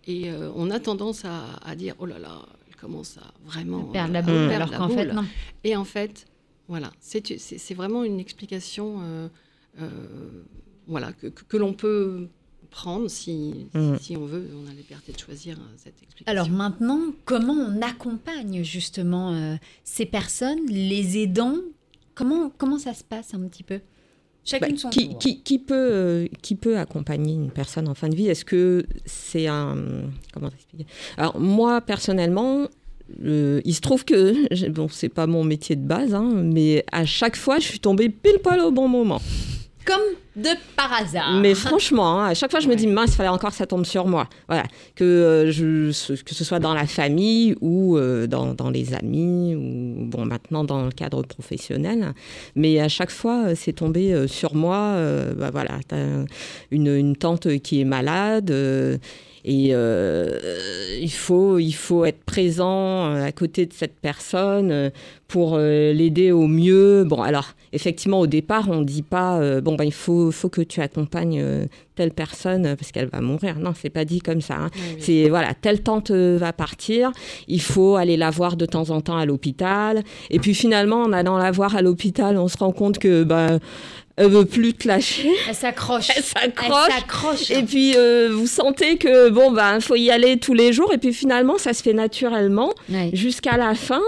[0.08, 3.84] et on a tendance à, dire Oh là là, elle commence à vraiment.
[3.84, 5.26] Perdre la boule, alors qu'en fait, non.
[5.66, 6.26] Et en fait,
[6.70, 9.30] voilà, c'est, c'est, vraiment une explication
[10.88, 12.28] voilà, que, que l'on peut
[12.74, 13.98] prendre si, mm.
[14.02, 14.50] si, on veut.
[14.56, 16.26] On a la liberté de choisir euh, cette explication.
[16.26, 21.58] Alors maintenant, comment on accompagne justement euh, ces personnes, les aidants?
[22.16, 23.80] Comment, comment ça se passe un petit peu?
[24.44, 28.10] Chacune bah, son qui, qui, qui, peut, euh, qui peut accompagner une personne en fin
[28.10, 28.28] de vie?
[28.28, 29.78] Est-ce que c'est un...
[30.34, 30.86] Comment expliquer
[31.18, 32.68] Alors moi, personnellement,
[33.22, 37.36] il se trouve que, bon, c'est pas mon métier de base, hein, mais à chaque
[37.36, 39.22] fois, je suis tombée pile poil au bon moment.
[39.86, 40.02] Comme
[40.36, 41.40] de par hasard.
[41.42, 43.66] Mais franchement, hein, à chaque fois, je me dis, mince, il fallait encore que ça
[43.68, 44.28] tombe sur moi.
[44.48, 44.64] Voilà.
[44.96, 49.56] Que, euh, je, que ce soit dans la famille ou euh, dans, dans, les amis
[49.56, 52.14] ou, bon, maintenant dans le cadre professionnel.
[52.56, 54.96] Mais à chaque fois, euh, c'est tombé sur moi.
[55.38, 56.26] bah, voilà, as
[56.72, 58.52] une, une, tante qui est malade.
[59.46, 60.40] Et euh,
[61.02, 64.90] il, faut, il faut être présent euh, à côté de cette personne euh,
[65.28, 67.06] pour l'aider au mieux.
[67.06, 70.62] Bon, alors, effectivement, au départ, on ne dit pas, bon, ben, il faut, faut que
[70.62, 71.44] tu accompagnes
[71.96, 73.58] telle personne parce qu'elle va mourir.
[73.58, 74.58] Non, c'est pas dit comme ça.
[74.58, 74.70] Hein.
[75.00, 77.12] c'est, voilà, telle tante va partir,
[77.48, 80.04] il faut aller la voir de temps en temps à l'hôpital.
[80.30, 83.60] Et puis finalement, en allant la voir à l'hôpital, on se rend compte que, ben,
[84.16, 85.32] elle veut plus te lâcher.
[85.50, 86.10] Elle s'accroche.
[86.16, 87.50] Elle s'accroche.
[87.50, 91.00] Et puis euh, vous sentez que bon ben faut y aller tous les jours et
[91.00, 92.72] puis finalement ça se fait naturellement
[93.12, 94.02] jusqu'à la fin.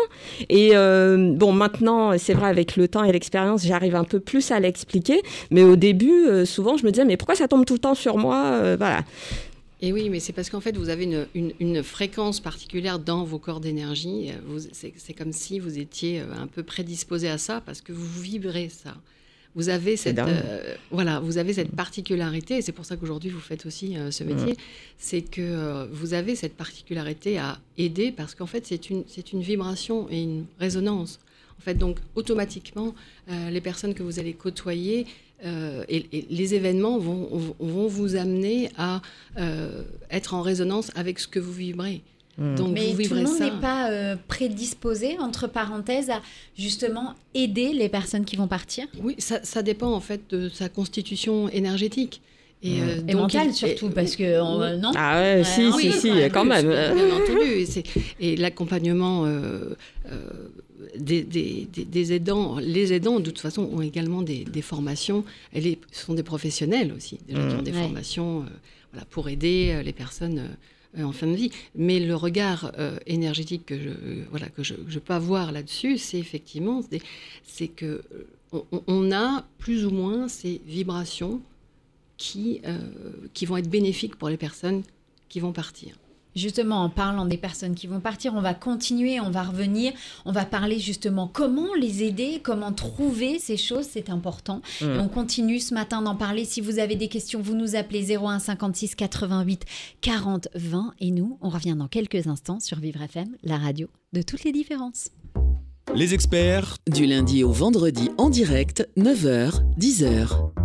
[0.49, 4.51] Et euh, bon maintenant c'est vrai avec le temps et l'expérience j'arrive un peu plus
[4.51, 7.73] à l'expliquer, mais au début euh, souvent je me disais mais pourquoi ça tombe tout
[7.73, 9.03] le temps sur moi voilà.
[9.81, 13.23] Et oui, mais c'est parce qu'en fait, vous avez une, une, une, fréquence particulière dans
[13.23, 14.31] vos corps d'énergie.
[14.97, 18.95] C'est comme si vous étiez un peu prédisposé à ça parce que vous vibrez ça.
[19.55, 23.39] Vous avez cette, euh, voilà, vous avez cette particularité, et c'est pour ça qu'aujourd'hui vous
[23.39, 24.57] faites aussi euh, ce métier,
[24.97, 29.31] c'est que euh, vous avez cette particularité à aider parce qu'en fait c'est une, c'est
[29.31, 31.19] une vibration et une résonance.
[31.57, 32.93] En fait, donc automatiquement,
[33.29, 35.07] les personnes que vous allez côtoyer
[35.41, 39.01] et, et, les événements vont, vont vous amener à
[40.11, 42.01] être en résonance avec ce que vous vibrez.
[42.37, 42.55] Hmm.
[42.55, 46.21] Donc Mais tout le monde n'est pas euh, prédisposé, entre parenthèses, à
[46.57, 50.69] justement aider les personnes qui vont partir Oui, ça, ça dépend en fait de sa
[50.69, 52.21] constitution énergétique.
[52.63, 56.45] Et, euh, et mentale surtout, parce que euh, non Ah ouais, si, si, si, quand
[56.45, 56.67] même.
[56.67, 57.65] Bien entendu.
[58.19, 59.25] Et, l'accompagnement
[60.97, 65.23] des, des, des, aidants, les aidants, de toute façon, ont également des, formations.
[65.53, 68.45] Elles sont des professionnels aussi, des gens qui ont des formations
[68.95, 70.47] voilà, pour aider les personnes euh,
[71.03, 71.51] en fin de vie.
[71.75, 73.89] Mais le regard euh, énergétique que je,
[74.29, 76.81] voilà, que je, peux avoir là-dessus, c'est effectivement,
[77.43, 78.03] c'est que
[78.53, 81.41] euh, on, a plus ou moins ces vibrations
[82.17, 82.61] qui
[83.45, 84.83] vont être bénéfiques pour les personnes
[85.27, 85.97] qui vont partir.
[86.35, 89.93] Justement, en parlant des personnes qui vont partir, on va continuer, on va revenir,
[90.25, 94.61] on va parler justement comment les aider, comment trouver ces choses, c'est important.
[94.81, 94.99] Mmh.
[94.99, 96.45] on continue ce matin d'en parler.
[96.45, 99.65] Si vous avez des questions, vous nous appelez 01 56 88
[100.01, 104.21] 40 20 et nous, on revient dans quelques instants sur Vivre FM, la radio de
[104.21, 105.09] toutes les différences.
[105.93, 110.64] Les experts, du lundi au vendredi en direct, 9h, 10h.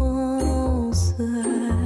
[0.00, 1.77] Oh ma douce souffrance.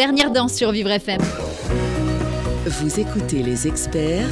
[0.00, 1.20] Dernière danse sur Vivre FM.
[2.64, 4.30] Vous écoutez les experts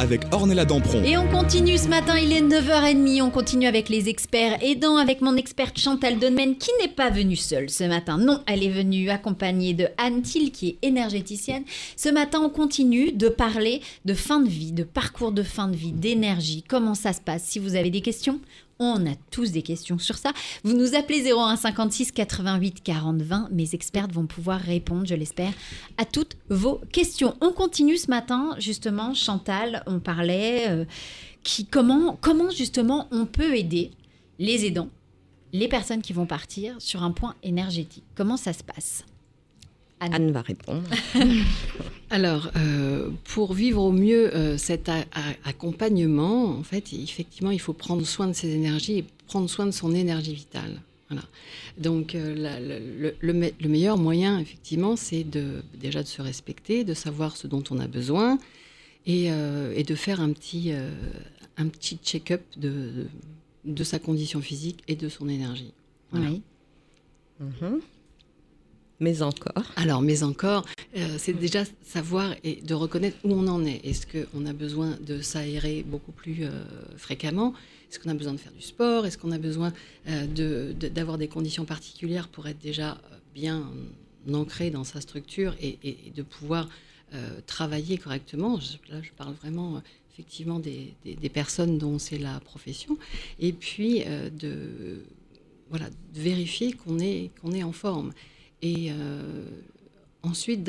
[0.00, 1.04] avec Ornella Dampron.
[1.04, 5.20] Et on continue ce matin, il est 9h30, on continue avec les experts aidants, avec
[5.20, 8.18] mon experte Chantal Donmen qui n'est pas venue seule ce matin.
[8.18, 11.62] Non, elle est venue accompagnée de Anne Thiel qui est énergéticienne.
[11.96, 15.76] Ce matin, on continue de parler de fin de vie, de parcours de fin de
[15.76, 17.44] vie, d'énergie, comment ça se passe?
[17.44, 18.40] Si vous avez des questions,
[18.84, 20.32] on a tous des questions sur ça.
[20.64, 23.48] Vous nous appelez 01 56 88 40 20.
[23.52, 25.52] Mes experts vont pouvoir répondre, je l'espère,
[25.96, 27.36] à toutes vos questions.
[27.40, 30.84] On continue ce matin, justement, Chantal, on parlait euh,
[31.42, 33.90] qui, comment, comment justement on peut aider
[34.38, 34.88] les aidants,
[35.52, 38.04] les personnes qui vont partir sur un point énergétique.
[38.14, 39.04] Comment ça se passe?
[40.10, 40.32] Anne.
[40.32, 40.82] va répondre.
[42.10, 44.90] Alors, euh, pour vivre au mieux euh, cet
[45.44, 49.70] accompagnement, en fait, effectivement, il faut prendre soin de ses énergies et prendre soin de
[49.70, 50.80] son énergie vitale.
[51.08, 51.24] Voilà.
[51.78, 57.46] Donc, euh, le, meilleur moyen, effectivement, c'est de, déjà de se respecter, de savoir ce
[57.46, 58.38] dont on a besoin
[59.06, 60.72] et, de faire un petit,
[61.56, 63.06] un petit check-up de,
[63.64, 65.72] de, sa condition physique et de son énergie.
[66.12, 66.42] Oui.
[67.40, 67.80] Mhm
[69.02, 69.64] mais encore.
[69.76, 70.64] Alors, mais encore,
[70.96, 73.84] euh, c'est déjà savoir et de reconnaître où on en est.
[73.84, 76.50] Est-ce qu'on a besoin de s'aérer beaucoup plus euh,
[76.96, 77.52] fréquemment?
[77.90, 79.04] Est-ce qu'on a besoin de faire du sport?
[79.04, 79.72] Est-ce qu'on a besoin
[80.08, 82.96] euh, d'avoir des conditions particulières pour être déjà
[83.34, 83.68] bien
[84.32, 86.68] ancré dans sa structure et, de pouvoir
[87.46, 88.58] travailler correctement?
[88.88, 90.94] Là, je parle vraiment effectivement des,
[91.28, 92.96] personnes dont c'est la profession.
[93.40, 94.04] Et puis,
[94.40, 95.04] de,
[95.68, 98.12] voilà, vérifier qu'on est en forme.
[98.62, 99.44] Et euh,
[100.22, 100.68] ensuite.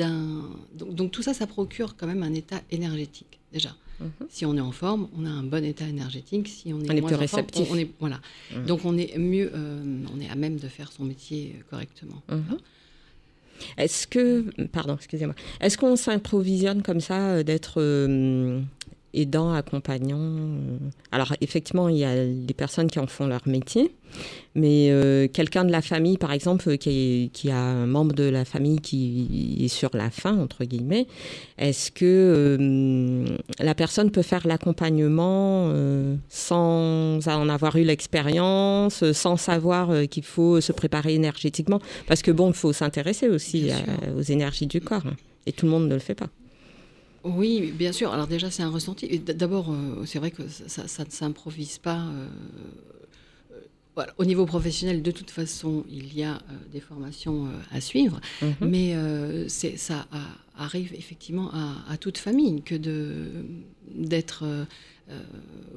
[0.74, 3.74] Donc, tout ça, ça procure quand même un état énergétique, déjà.
[4.00, 4.10] Mhm.
[4.28, 6.48] Si on est en forme, on a un bon état énergétique.
[6.48, 7.68] Si on est, on est moins plus en forme, réceptif.
[7.70, 8.20] on, on est voilà.
[8.54, 8.66] Mhm.
[8.66, 12.20] Donc on est mieux, euh, on est à même de faire son métier correctement.
[12.28, 12.58] Mhm.
[13.78, 17.80] Est-ce que, pardon, excusez-moi, est-ce qu'on s'improvisionne comme ça euh, d'être
[19.14, 20.78] aidant, accompagnant euh
[21.12, 23.94] Alors effectivement, il y a des personnes qui en font leur métier,
[24.54, 28.24] mais euh, quelqu'un de la famille, par exemple, qui, est- qui a un membre de
[28.24, 31.06] la famille qui est sur la fin, entre guillemets,
[31.58, 33.24] est-ce que euh,
[33.58, 40.60] la personne peut faire l'accompagnement euh, sans en avoir eu l'expérience, sans savoir qu'il faut
[40.60, 41.80] se préparer énergétiquement?
[42.06, 45.16] Parce que bon, il faut s'intéresser aussi à- aux énergies du corps, hein.
[45.46, 46.28] et tout le monde ne le fait pas.
[47.24, 48.12] Oui, bien sûr.
[48.12, 49.06] Alors déjà, c'est un ressenti.
[49.06, 52.00] Et D'abord, euh, c'est vrai que ça, ne s'improvise pas.
[52.00, 52.26] euh,
[53.52, 53.60] euh,
[53.94, 54.12] voilà.
[54.18, 56.38] Au niveau professionnel, de toute façon, il y a
[56.72, 58.54] des formations à suivre, Mhm.
[58.62, 58.94] mais
[59.48, 60.18] c'est- ça a-
[60.56, 63.44] arrive effectivement à, à toute famille que de
[63.94, 64.64] d'être euh,
[65.10, 65.20] euh,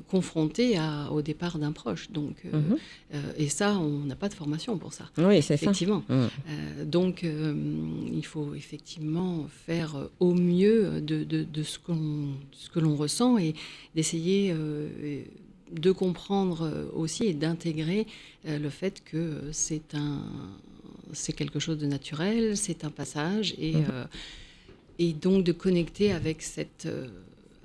[0.07, 2.09] confronté à- au départ d'un proche.
[2.11, 2.77] Donc, euh, Mhm.
[3.15, 5.09] euh, et ça, on n'a pas de formation pour ça.
[5.17, 5.65] Oui, c'est ça.
[5.65, 6.03] Effectivement.
[6.09, 6.29] Mhm.
[6.89, 13.53] Donc, il faut effectivement faire au mieux de, de- de ce que l'on ressent et
[13.95, 14.53] d'essayer
[15.71, 18.07] de comprendre aussi et d'intégrer
[18.47, 20.21] le fait que c'est un
[21.13, 24.07] c'est quelque chose de naturel, c'est un passage et, Mhm.
[24.99, 27.07] Et donc de connecter avec cet euh,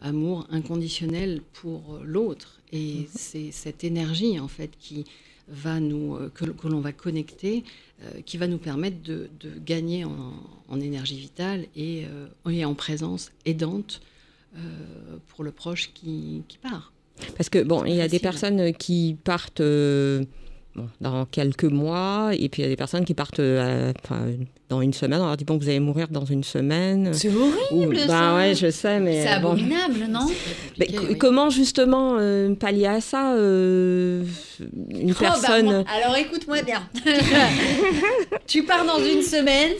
[0.00, 2.60] amour inconditionnel pour euh, l'autre.
[2.72, 5.04] Et c'est cette énergie en fait qui
[5.48, 7.64] va nous, euh, que, que l'on va connecter,
[8.02, 10.32] euh, qui va nous permettre de, de gagner en,
[10.68, 12.04] en énergie vitale et,
[12.50, 14.00] et en présence aidante
[15.28, 16.92] pour le proche qui, qui part.
[17.36, 19.62] Parce que bon, il y a des personnes qui partent
[20.74, 23.92] bon, dans quelques mois, et puis il y a des personnes qui partent euh,
[24.68, 25.20] dans une semaine.
[25.20, 27.12] On leur dit bon, vous allez mourir dans une semaine.
[27.12, 28.06] C'est horrible, Ou- ça.
[28.06, 29.50] Ben ouais, je sais, mais C'est bon.
[29.52, 30.26] abominable, non?
[30.26, 31.18] Co- oui.
[31.18, 34.24] comment justement euh, pallier à ça euh,
[34.90, 35.64] Une Oh, bah, personne.
[35.66, 36.82] moi- alors écoute-moi bien.
[38.46, 39.72] tu pars dans une semaine.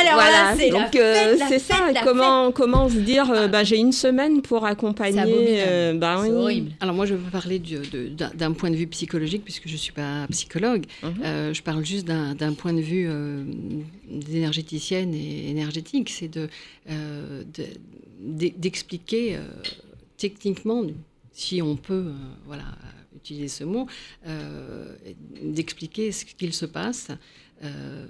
[0.00, 1.76] Alors voilà, là, c'est donc euh, c'est ça.
[2.04, 5.62] comment comment se dire euh, bah, j'ai une semaine pour accompagner.
[5.66, 6.28] euh, bah, oui.
[6.30, 6.72] horrible.
[6.80, 7.58] Alors moi, je peux parler
[8.34, 10.84] d'un point de vue psychologique, puisque je ne suis pas psychologue.
[11.02, 11.14] Mhm.
[11.24, 13.42] Euh, je parle juste d'un point de vue euh,
[14.10, 16.10] d'énergéticienne et énergétique.
[16.10, 16.48] C'est de,
[16.90, 17.64] euh, de-
[18.20, 19.40] d'e- d'expliquer euh,
[20.16, 20.82] techniquement,
[21.32, 22.12] si on peut euh,
[22.46, 22.64] voilà,
[23.18, 23.86] utiliser ce mot,
[24.26, 24.94] euh,
[25.42, 27.08] d'expliquer ce qu'il se passe.
[27.64, 28.06] euh,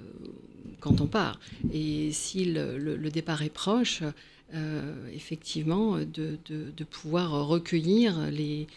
[0.79, 1.39] quand on part.
[1.73, 4.01] Et si le, le- le départ est proche,
[4.53, 8.67] euh, effectivement, de, de- de pouvoir recueillir les,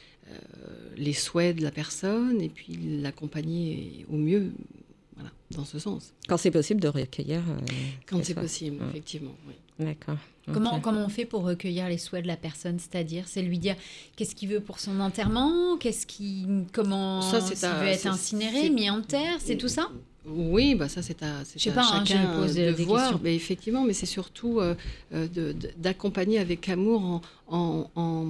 [0.97, 4.51] les souhaits de la personne et puis l'accompagner au mieux,
[5.14, 6.12] voilà, dans ce sens.
[6.29, 7.42] Quand c'est possible de recueillir.
[7.49, 7.59] euh,
[8.07, 8.88] Quand c'est possible, Ouais.
[8.90, 9.37] effectivement.
[9.47, 9.55] oui.
[9.78, 10.16] D'accord.
[10.52, 13.76] Comment, comment on fait pour recueillir les souhaits de la personne C'est-à-dire, c'est lui dire
[14.16, 18.68] qu'est-ce qu'il veut pour son enterrement Qu'est-ce qui, comment Ça, c'est à- veut être incinéré,
[18.70, 19.88] mis en terre, c'est tout ça?
[20.24, 23.00] Oui, bah ça c'est à, c'est à pas, hein, chacun pose de des voir.
[23.02, 23.20] questions.
[23.24, 24.74] Mais effectivement, mais c'est surtout euh,
[25.14, 28.26] euh, de- d'accompagner avec amour en, en, en-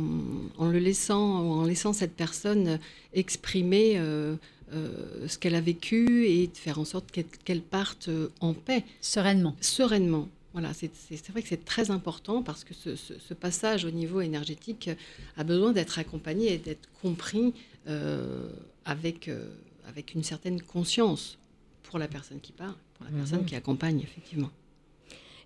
[0.58, 2.78] en le laissant, en laissant cette personne
[3.12, 4.36] exprimer euh,
[4.72, 8.54] euh, ce qu'elle a vécu et de faire en sorte qu'elle qu'elle parte euh, en
[8.54, 9.54] paix, Sereinement.
[9.60, 10.28] sereinement.
[10.52, 10.90] Voilà, c'est
[11.30, 14.90] vrai que c'est très important parce que ce, ce- ce passage au niveau énergétique
[15.36, 17.54] a besoin d'être accompagné et d'être compris
[17.88, 18.48] euh,
[18.84, 19.48] avec, euh,
[19.88, 21.38] avec une certaine conscience
[21.84, 23.16] pour la personne qui part, pour la Mhm.
[23.18, 24.50] personne qui accompagne, effectivement.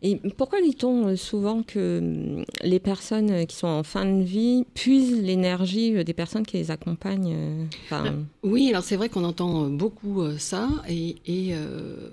[0.02, 2.00] Et pourquoi dit-on euh, souvent que
[2.38, 6.44] hum, les personnes euh, qui sont en fin de vie puisent l'énergie euh, des personnes
[6.44, 10.68] qui les accompagnent euh, enfin, Oui, alors c'est vrai qu'on entend euh, beaucoup euh, ça,
[10.88, 12.10] et, et, euh,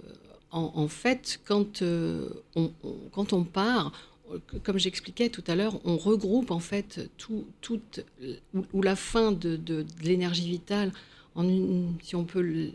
[0.54, 3.92] en, en fait, quand, euh, on, on- quand on part,
[4.32, 8.06] euh, comme j'expliquais tout à l'heure, on regroupe en fait tout, toute,
[8.54, 10.92] ou, ou la fin de, de- de l'énergie vitale,
[11.36, 12.72] en une, si on peut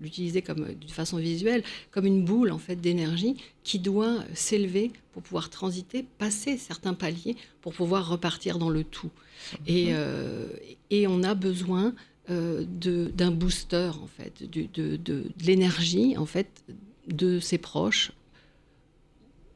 [0.00, 4.90] l'utiliser comme euh, d'une façon visuelle, comme une boule en fait d'énergie qui doit s'élever
[5.12, 9.10] pour pouvoir transiter, passer certains paliers pour pouvoir repartir dans le tout.
[9.66, 10.48] Et, euh,
[10.90, 11.94] et on a besoin
[12.30, 12.64] euh,
[13.20, 16.48] d'un booster en fait, du- de- de l'énergie en fait
[17.08, 18.12] de ses proches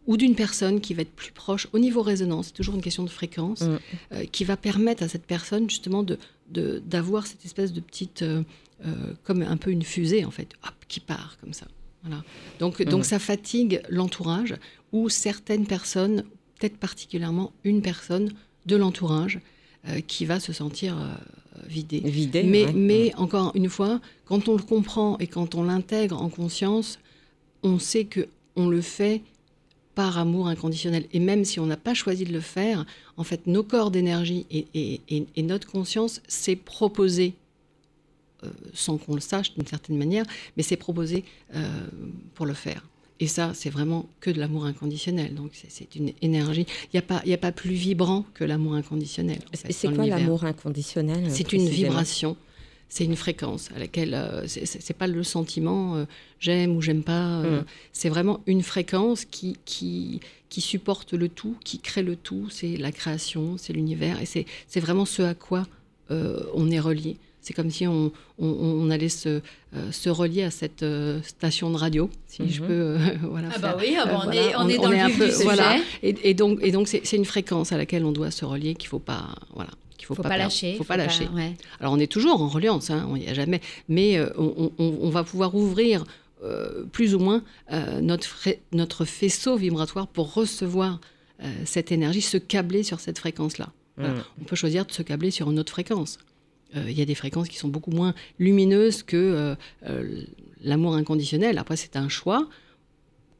[0.07, 3.05] ou d'une personne qui va être plus proche au niveau résonance, c'est toujours une question
[3.05, 3.79] de fréquence, Mm.
[4.13, 6.19] euh, qui va permettre à cette personne justement de
[6.51, 8.43] de- d'avoir cette espèce de petite, euh,
[8.87, 11.67] euh, comme un peu une fusée en fait, hop, qui part comme ça.
[12.03, 12.25] Voilà.
[12.59, 14.55] Donc, donc ça fatigue l'entourage
[14.93, 16.23] ou certaines personnes,
[16.59, 18.33] peut-être particulièrement une personne
[18.65, 19.41] de l'entourage,
[20.07, 20.97] qui va se sentir
[21.67, 22.01] vidée.
[22.45, 22.73] Mais, ouais.
[22.73, 26.99] mais encore une fois, quand on le comprend et quand on l'intègre en conscience,
[27.63, 29.23] on sait que on le fait
[29.95, 31.07] par amour inconditionnel.
[31.13, 32.87] Et même si on n'a pas choisi de le faire,
[33.17, 37.35] en fait, nos corps d'énergie et, et, notre conscience s'est proposé,
[38.45, 40.25] euh, sans qu'on le sache d'une certaine manière,
[40.57, 41.25] mais c'est proposé
[41.57, 41.69] euh,
[42.35, 42.87] pour le faire.
[43.19, 45.35] Et ça, c'est vraiment que de l'amour inconditionnel.
[45.35, 46.67] Donc, c'est une énergie.
[46.85, 49.41] Il n'y a, pas, a pas plus vibrant que l'amour inconditionnel.
[49.53, 52.37] c'est quoi l'amour inconditionnel C'est une vibration
[52.89, 56.05] c'est une fréquence à laquelle euh, ce c'est pas le sentiment euh,
[56.41, 57.41] j'aime ou j'aime pas.
[57.41, 57.65] Euh, mm.
[57.93, 62.49] C'est vraiment une fréquence qui, qui, qui supporte le tout, qui crée le tout.
[62.51, 65.67] C'est la création, c'est l'univers et c'est vraiment ce à quoi
[66.11, 67.19] on est relié.
[67.43, 69.41] C'est comme si on, on, allait se,
[69.91, 70.85] se, relier à cette
[71.23, 72.67] station de radio, si je mm-hmm.
[72.67, 72.97] peux.
[73.29, 75.45] voilà, ah bah oui, ah bah on, est, on, est, dans le vif du sujet.
[75.45, 75.79] Voilà.
[76.03, 78.89] Et, et, donc, et donc c'est une fréquence à laquelle on doit se relier qu'il
[78.89, 79.35] faut pas.
[79.55, 79.71] Voilà
[80.07, 80.77] faut, faut pas, lâcher.
[80.77, 81.29] Faut, pas lâcher.
[81.81, 85.25] Alors on est toujours en reliance, hein, il n'y a jamais, mais euh, on, va
[85.25, 86.05] pouvoir ouvrir
[86.43, 87.43] euh, plus ou moins
[87.73, 88.37] euh, notre,
[88.73, 91.01] notre faisceau vibratoire pour recevoir
[91.65, 93.71] cette énergie, se câbler sur cette fréquence-là.
[93.97, 94.07] Mm.
[94.41, 96.19] On peut choisir de se câbler sur une autre fréquence.
[96.75, 99.55] Il y a des fréquences qui sont beaucoup moins lumineuses que
[100.65, 101.59] l'amour inconditionnel.
[101.59, 102.49] Après, c'est un choix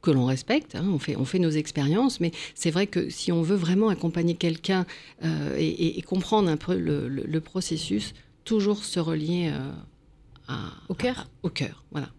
[0.01, 3.31] que l'on respecte, hein, on, fait, on fait nos expériences, mais c'est vrai que si
[3.31, 4.85] on veut vraiment accompagner quelqu'un
[5.23, 8.13] euh, et, comprendre un peu le, processus,
[8.45, 9.51] toujours se relier
[10.49, 10.53] euh,
[10.87, 11.27] au cœur.
[11.43, 12.09] au cœur, voilà.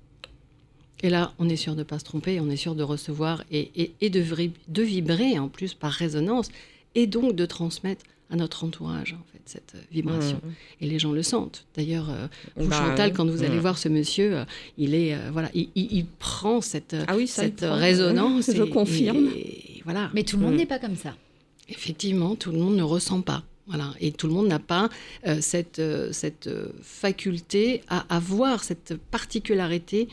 [1.03, 3.43] Et là, on est sûr de ne pas se tromper, on est sûr de recevoir
[3.51, 4.23] et, et de,
[4.69, 6.51] de, vibrer en plus par résonance,
[6.95, 10.41] et donc de transmettre à notre entourage, en fait, cette euh, vibration.
[10.43, 10.51] Mmh.
[10.83, 11.67] Et les gens le sentent.
[11.77, 12.27] D'ailleurs, euh,
[12.57, 13.61] vous, bah, Chantal, quand vous allez mmh.
[13.61, 14.45] voir ce monsieur, euh,
[14.79, 18.51] il est, voilà, il, prend cette, ah oui, cette résonance.
[18.55, 19.29] Je confirme.
[19.85, 20.11] voilà.
[20.15, 20.59] Mais tout le monde mmh.
[20.59, 21.15] n'est pas comme ça.
[21.69, 23.45] Effectivement, tout le monde ne ressent pas.
[23.67, 23.93] Voilà.
[24.01, 24.89] Et tout le monde n'a pas
[25.41, 25.81] cette,
[26.11, 26.51] cette
[26.83, 30.09] faculté à avoir cette particularité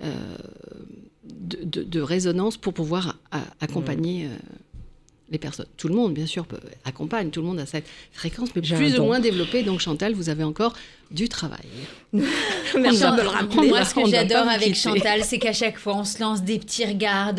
[0.00, 3.18] de, de, résonance pour pouvoir
[3.60, 4.28] accompagner
[5.30, 5.66] les personnes.
[5.76, 8.98] Tout le monde, bien sûr, peut, accompagne, tout le monde a cette fréquence, mais plus
[8.98, 9.62] ou moins développée.
[9.62, 10.74] Donc, Chantal, vous avez encore
[11.10, 11.64] du travail.
[12.12, 13.68] Merci de le rappeler.
[13.68, 16.84] Moi, ce que j'adore avec Chantal, c'est qu'à chaque fois, on se lance des petits
[16.84, 17.34] regards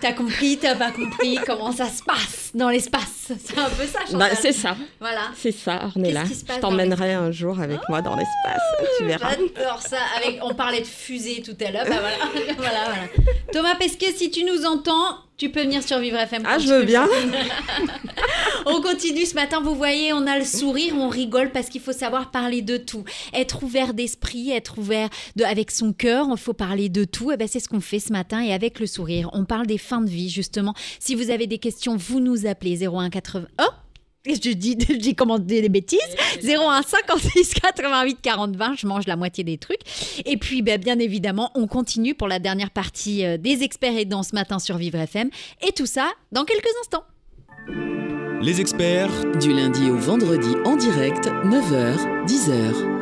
[0.00, 3.32] T'as compris, t'as pas compris comment ça se passe dans l'espace?
[3.38, 4.18] C'est un peu ça, Chantal.
[4.18, 4.74] Bah, c'est ça.
[4.98, 5.24] Voilà.
[5.36, 6.24] C'est ça, Ornella.
[6.24, 8.62] Je t'emmènerai un jour avec moi dans l'espace.
[8.96, 9.32] tu verras.
[9.32, 9.98] J'adore ça.
[10.16, 11.84] Avec, on parlait de fusée tout à l'heure.
[11.86, 12.16] Bah, voilà.
[12.56, 13.32] voilà, voilà.
[13.52, 16.42] Thomas Pesquet, si tu nous entends, tu peux venir sur Vivre FM.
[16.44, 17.08] Ah, je veux bien.
[18.66, 19.62] on continue ce matin.
[19.62, 23.04] Vous voyez, on a le sourire, on rigole parce qu'il faut savoir parler de tout.
[23.32, 26.26] Être ouvert d'esprit, être ouvert de, avec son cœur.
[26.30, 27.30] Il faut parler de tout.
[27.30, 28.42] Et eh ben, c'est ce qu'on fait ce matin.
[28.42, 30.74] Et avec le sourire, on parle des fins de vie, justement.
[30.98, 33.46] Si vous avez des questions, vous nous appelez 0180.
[33.62, 33.64] Oh
[34.26, 35.98] je dis, je dis comment des bêtises.
[36.42, 38.74] 01 56 88 40 20.
[38.78, 39.80] Je mange la moitié des trucs.
[40.24, 44.22] Et puis, ben, bien évidemment, on continue pour la dernière partie euh, des experts aidants
[44.22, 45.30] ce matin sur Vivre FM.
[45.66, 47.04] Et tout ça dans quelques instants.
[48.42, 49.10] Les experts.
[49.38, 52.99] Du lundi au vendredi en direct, 9h, 10h.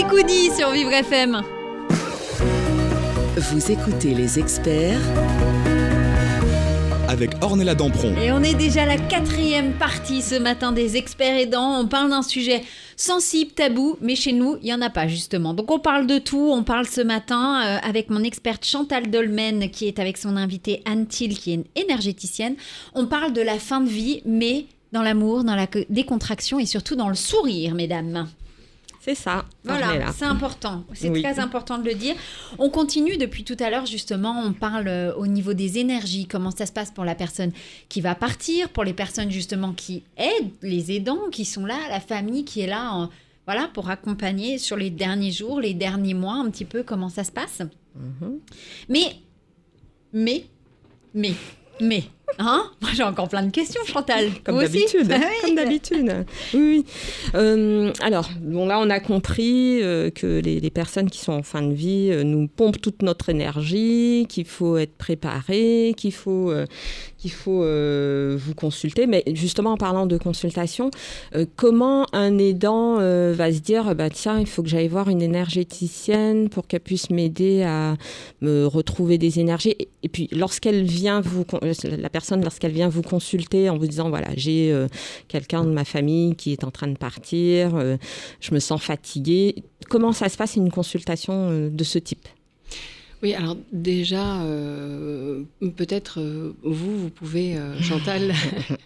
[0.00, 1.42] Annie Coudi sur Vivre FM.
[3.36, 5.00] Vous écoutez les experts
[7.06, 8.14] avec Ornella Dampron.
[8.16, 11.80] Et on est déjà à la quatrième partie ce matin des experts aidants.
[11.80, 12.62] On parle d'un sujet
[12.96, 15.52] sensible, tabou, mais chez nous, il n'y en a pas justement.
[15.52, 16.50] Donc on parle de tout.
[16.50, 20.82] On parle ce matin euh, avec mon experte Chantal Dolmen qui est avec son invitée
[20.86, 22.54] Anne Thiel qui est une énergéticienne.
[22.94, 26.96] On parle de la fin de vie, mais dans l'amour, dans la décontraction et surtout
[26.96, 28.26] dans le sourire, mesdames.
[29.00, 29.46] C'est ça.
[29.64, 30.84] Voilà, c'est important.
[30.92, 32.14] C'est très important de le dire.
[32.58, 34.42] On continue depuis tout à l'heure, justement.
[34.44, 37.50] On parle euh, au niveau des énergies, comment ça se passe pour la personne
[37.88, 42.00] qui va partir, pour les personnes, justement, qui aident, les aidants, qui sont là, la
[42.00, 43.08] famille qui est là,
[43.46, 47.24] voilà, pour accompagner sur les derniers jours, les derniers mois, un petit peu comment ça
[47.24, 47.62] se passe.
[47.94, 48.38] Mhm.
[48.90, 49.16] Mais,
[50.12, 50.44] mais,
[51.14, 51.32] mais,
[51.80, 52.04] mais,
[52.38, 52.64] Hein?
[52.80, 54.30] Moi, j'ai encore plein de questions, Chantal.
[54.44, 55.08] Comme d'habitude.
[55.42, 56.26] Comme d'habitude.
[56.54, 56.84] Oui, oui.
[57.34, 61.62] Euh, alors, bon, là, on a compris euh, que les, personnes qui sont en fin
[61.62, 66.52] de vie euh, nous pompent toute notre énergie, qu'il faut être préparé, qu'il faut,
[67.18, 69.06] qu'il faut vous consulter.
[69.06, 70.90] Mais justement, en parlant de consultation,
[71.56, 76.48] comment un aidant va se dire bah, tiens, il faut que j'aille voir une énergéticienne
[76.48, 77.96] pour qu'elle puisse m'aider à
[78.40, 79.74] me retrouver des énergies?
[80.02, 81.44] Et, puis, lorsqu'elle vient vous.
[81.84, 84.88] La personne lorsqu'elle vient vous consulter en vous disant voilà, j'ai euh,
[85.28, 87.96] quelqu'un de ma famille qui est en train de partir, euh,
[88.40, 89.64] je me sens fatiguée.
[89.88, 92.28] Comment ça se passe une consultation euh, de ce type?
[93.22, 94.42] Oui, alors déjà,
[95.76, 96.22] peut-être
[96.62, 98.32] vous, vous pouvez, Chantal,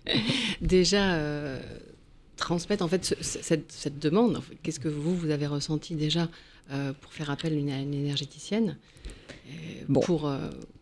[0.61, 1.20] déjà
[2.37, 4.43] transmettre en fait cette, demande.
[4.64, 6.28] Qu'est-ce que vous, vous avez ressenti déjà
[7.01, 8.76] pour faire appel à une, énergéticienne?
[9.89, 10.01] Bon.
[10.01, 10.28] Pour,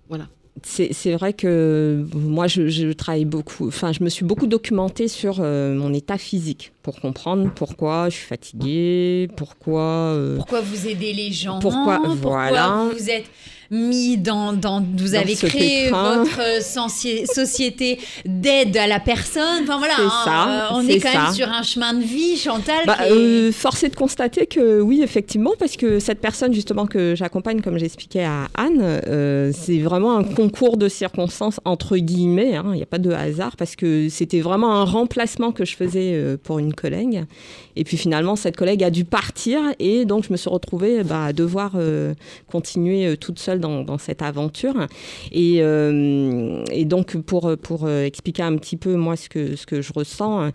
[0.09, 0.29] voilà
[0.63, 5.75] c'est vrai que moi, je, travaille beaucoup, enfin, je me suis beaucoup documentée sur euh,
[5.75, 9.81] mon état physique pour comprendre pourquoi je suis fatiguée, pourquoi...
[9.81, 12.89] Euh, pourquoi vous aidez les gens, pourquoi, voilà.
[12.93, 13.25] vous êtes
[13.73, 19.63] mis dans, dans vous avez créé votre euh, société d'aide à la personne.
[19.63, 22.85] Enfin voilà, hein, on est quand même sur un chemin de vie, Chantal.
[22.87, 22.99] Bah,
[23.53, 27.79] force est de constater que oui, effectivement, parce que cette personne justement que j'accompagne, comme
[27.79, 32.57] j'expliquais à Anne, c'est vraiment un concours de circonstances entre guillemets.
[32.57, 35.77] Hein, il n'y a pas de hasard parce que c'était vraiment un remplacement que je
[35.77, 37.25] faisais pour une collègue.
[37.77, 41.27] Et puis finalement, cette collègue a dû partir et donc je me suis retrouvée bah,
[41.27, 42.15] à devoir euh,
[42.51, 44.87] continuer euh, toute seule dans, cette aventure.
[45.31, 49.93] Et, euh, donc pour, pour expliquer un petit peu moi ce que, ce que je
[49.93, 50.51] ressens,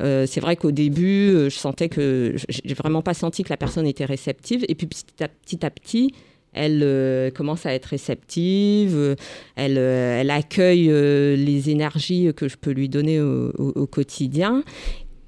[0.00, 4.04] c'est vrai qu'au début, je sentais que j'ai vraiment pas senti que la personne était
[4.04, 4.64] réceptive.
[4.68, 6.14] Et puis petit à petit,
[6.54, 9.16] elle commence à être réceptive,
[9.56, 14.62] elle, elle accueille les énergies que je peux lui donner au quotidien.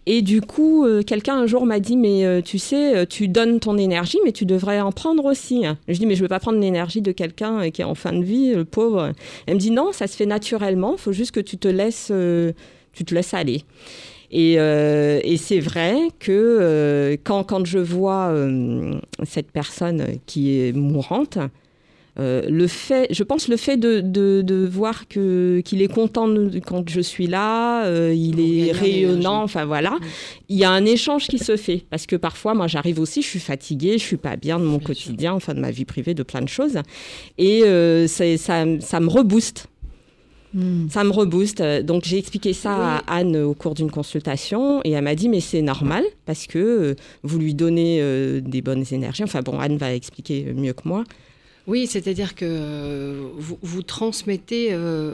[0.07, 3.29] Et du coup, euh, quelqu'un un jour m'a dit, mais euh, tu sais, euh, tu
[3.29, 5.65] donnes ton énergie, mais tu devrais en prendre aussi.
[5.89, 8.13] Je dis, mais je ne veux pas prendre l'énergie de quelqu'un qui est en fin
[8.13, 9.13] de vie, le pauvre.
[9.47, 12.13] Elle me dit, non, ça se fait naturellement, il faut juste que tu te laisses,
[12.93, 13.63] tu te laisses aller.
[14.31, 14.57] Et,
[15.39, 18.35] c'est vrai que quand, quand, je vois
[19.25, 21.39] cette personne qui est mourante,
[22.19, 26.29] euh, le fait, je pense le fait de, de, voir que qu'il est content
[26.65, 30.01] quand je suis là, euh, il est rayonnant, enfin voilà, mm.
[30.49, 33.27] il y a un échange qui se fait parce que parfois moi j'arrive aussi, je
[33.27, 36.23] suis fatiguée, je suis pas bien de mon quotidien, enfin de ma vie privée, de
[36.23, 36.79] plein de choses,
[37.37, 39.67] et euh, ça, ça me rebooste.
[40.55, 40.89] Mm.
[40.91, 41.63] Ça me rebooste.
[41.83, 45.41] Donc j'ai expliqué ça à Anne au cours d'une consultation et elle m'a dit mais
[45.41, 46.95] c'est normal parce que
[47.25, 48.01] vous lui donnez
[48.41, 49.25] des bonnes énergies.
[49.25, 51.03] Enfin bon, Anne va expliquer mieux que moi.
[51.67, 55.13] Oui, c'est-à-dire que euh, vous, transmettez euh,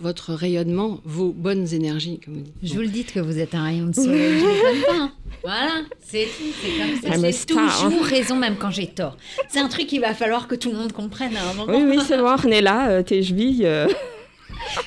[0.00, 2.54] votre rayonnement, vos bonnes énergies, comme vous dites.
[2.62, 4.92] Je vous le dis que vous êtes un rayon de soleil, je ne pas.
[4.92, 5.12] Hein.
[5.44, 7.30] Voilà, c'est tout, c'est comme ça.
[7.30, 9.16] J'ai toujours raison, même quand j'ai tort.
[9.48, 11.78] C'est un truc qu'il va falloir que tout le monde comprenne à un moment.
[11.78, 13.68] Oui, oui, c'est bon, on est là, tes chevilles...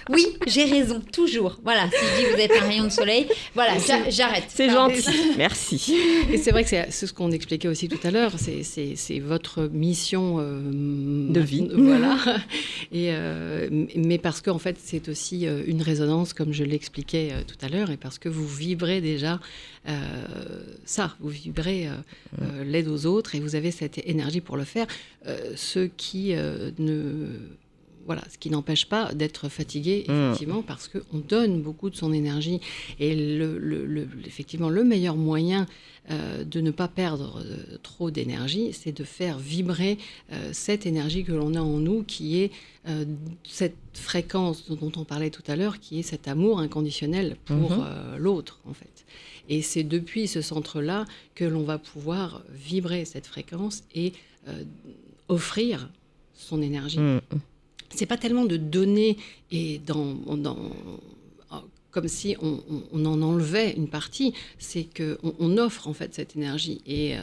[0.09, 1.59] Oui, j'ai raison, toujours.
[1.63, 3.74] Voilà, si je dis vous êtes un rayon de soleil, voilà,
[4.09, 4.45] j'arrête.
[4.49, 5.95] C'est gentil, merci.
[6.32, 10.38] Et c'est vrai que c'est ce qu'on expliquait aussi tout à l'heure, c'est votre mission
[10.39, 10.61] euh,
[11.32, 11.67] de vie.
[11.74, 12.17] Voilà.
[12.91, 17.63] Et, euh, mais parce qu'en fait, c'est aussi euh, une résonance, comme je l'expliquais tout
[17.65, 19.39] à l'heure, et parce que vous vibrez déjà
[20.86, 21.88] ça, vous vibrez
[22.63, 24.86] l'aide aux autres et vous avez cette énergie pour le faire.
[25.55, 27.28] ceux qui ne
[28.10, 30.12] voilà, ce qui n'empêche pas d'être fatigué, Mm.
[30.32, 32.60] effectivement, parce qu'on donne beaucoup de son énergie.
[32.99, 35.68] Et le, le- le- effectivement, le meilleur moyen
[36.10, 39.99] euh, de ne pas perdre euh, trop d'énergie, c'est de faire vibrer
[40.32, 42.49] euh, cette énergie que l'on a en nous, qui est
[43.43, 48.16] cette fréquence dont on parlait tout à l'heure, qui est cet amour inconditionnel pour Mhm.
[48.18, 49.05] l'autre, en fait.
[49.49, 51.05] Et c'est depuis ce centre-là
[51.36, 54.14] que l'on va pouvoir vibrer cette fréquence et
[55.28, 55.89] offrir
[56.34, 56.97] son énergie.
[56.99, 57.20] Mm.
[57.93, 59.17] C'est pas tellement de donner
[59.51, 60.71] et dans, dans-
[61.91, 65.93] comme si on, on- on en enlevait une partie, c'est que on, on offre en
[65.93, 67.21] fait cette énergie et euh,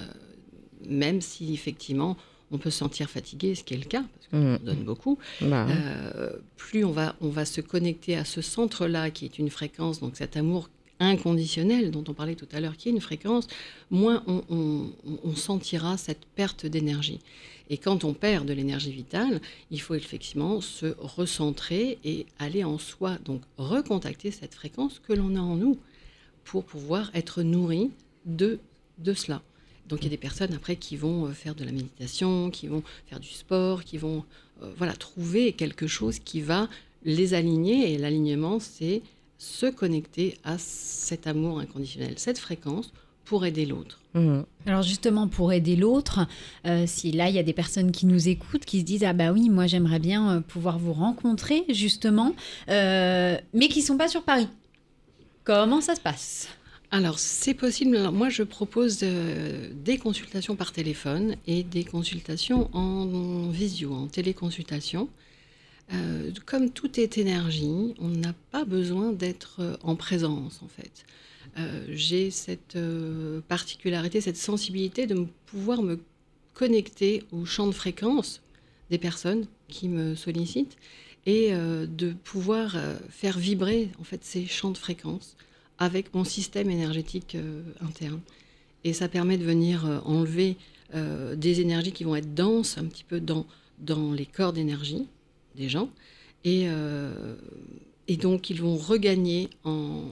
[0.89, 2.17] même si effectivement
[2.51, 4.59] on peut se sentir fatigué, ce qui est le cas parce qu'on Mm.
[4.65, 9.25] donne beaucoup, Bah, euh, plus on va, on va se connecter à ce centre-là qui
[9.25, 10.69] est une fréquence, donc cet amour
[11.01, 13.47] inconditionnel dont on parlait tout à l'heure, qui est une fréquence,
[13.91, 17.21] moins on sentira cette perte d'énergie.
[17.69, 19.41] Et quand on perd de l'énergie vitale,
[19.71, 25.35] il faut effectivement se recentrer et aller en soi, donc recontacter cette fréquence que l'on
[25.35, 25.77] a en nous
[26.45, 27.91] pour pouvoir être nourri
[28.25, 28.61] de,
[28.99, 29.43] de cela.
[29.89, 32.67] Donc il y a des personnes après qui vont euh, faire de la méditation, qui
[32.67, 34.25] vont faire du sport, qui vont
[34.63, 36.69] euh, voilà, trouver quelque chose qui va
[37.05, 37.93] les aligner.
[37.93, 39.03] Et l'alignement, c'est
[39.39, 42.93] se connecter à cet amour inconditionnel, cette fréquence
[43.25, 44.01] pour aider l'autre.
[44.15, 44.43] mm.
[44.67, 46.27] Alors justement, pour aider l'autre,
[46.67, 49.13] euh, si là, il y a des personnes qui nous écoutent, qui se disent, ah
[49.13, 52.35] bah oui, moi j'aimerais bien euh, pouvoir vous rencontrer, justement,
[52.69, 54.49] euh, mais qui sont pas sur Paris.
[55.45, 56.49] Comment ça se passe?
[56.91, 57.97] Alors, c'est possible.
[57.97, 64.07] Alors, moi, je propose euh, des consultations par téléphone et des consultations en visio, en
[64.07, 65.09] téléconsultation.
[65.93, 71.05] Euh, comme tout est énergie, on n'a pas besoin d'être euh, en présence, en fait.
[71.59, 72.79] Euh, J'ai cette
[73.49, 76.01] particularité, cette sensibilité de pouvoir me
[76.55, 78.43] connecter au champ de fréquence
[78.91, 80.77] des personnes qui me sollicitent
[81.25, 82.77] et de pouvoir
[83.09, 85.37] faire vibrer en fait ces champs de fréquences
[85.79, 87.37] avec mon système énergétique
[87.81, 88.21] interne.
[88.85, 90.57] Et ça permet de venir enlever
[90.95, 95.09] des énergies qui vont être denses un petit peu dans les corps d'énergie
[95.57, 95.91] des gens.
[96.45, 97.35] Et, euh,
[98.07, 100.05] et donc, ils vont regagner en,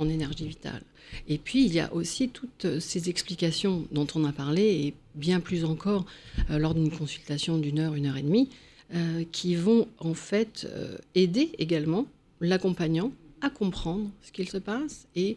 [0.00, 0.82] énergie vitale.
[1.28, 5.40] Et puis, il y a aussi toutes ces explications dont on a parlé, et bien
[5.40, 6.04] plus encore
[6.50, 8.48] euh, lors d'une consultation d'une heure, une heure et demie,
[8.94, 10.68] euh, qui vont en fait
[11.14, 12.06] aider également
[12.40, 15.36] l'accompagnant à comprendre ce qu'il se passe et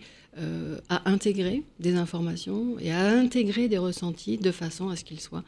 [0.88, 5.44] à intégrer des informations et à intégrer des ressentis de façon à ce qu'ils soient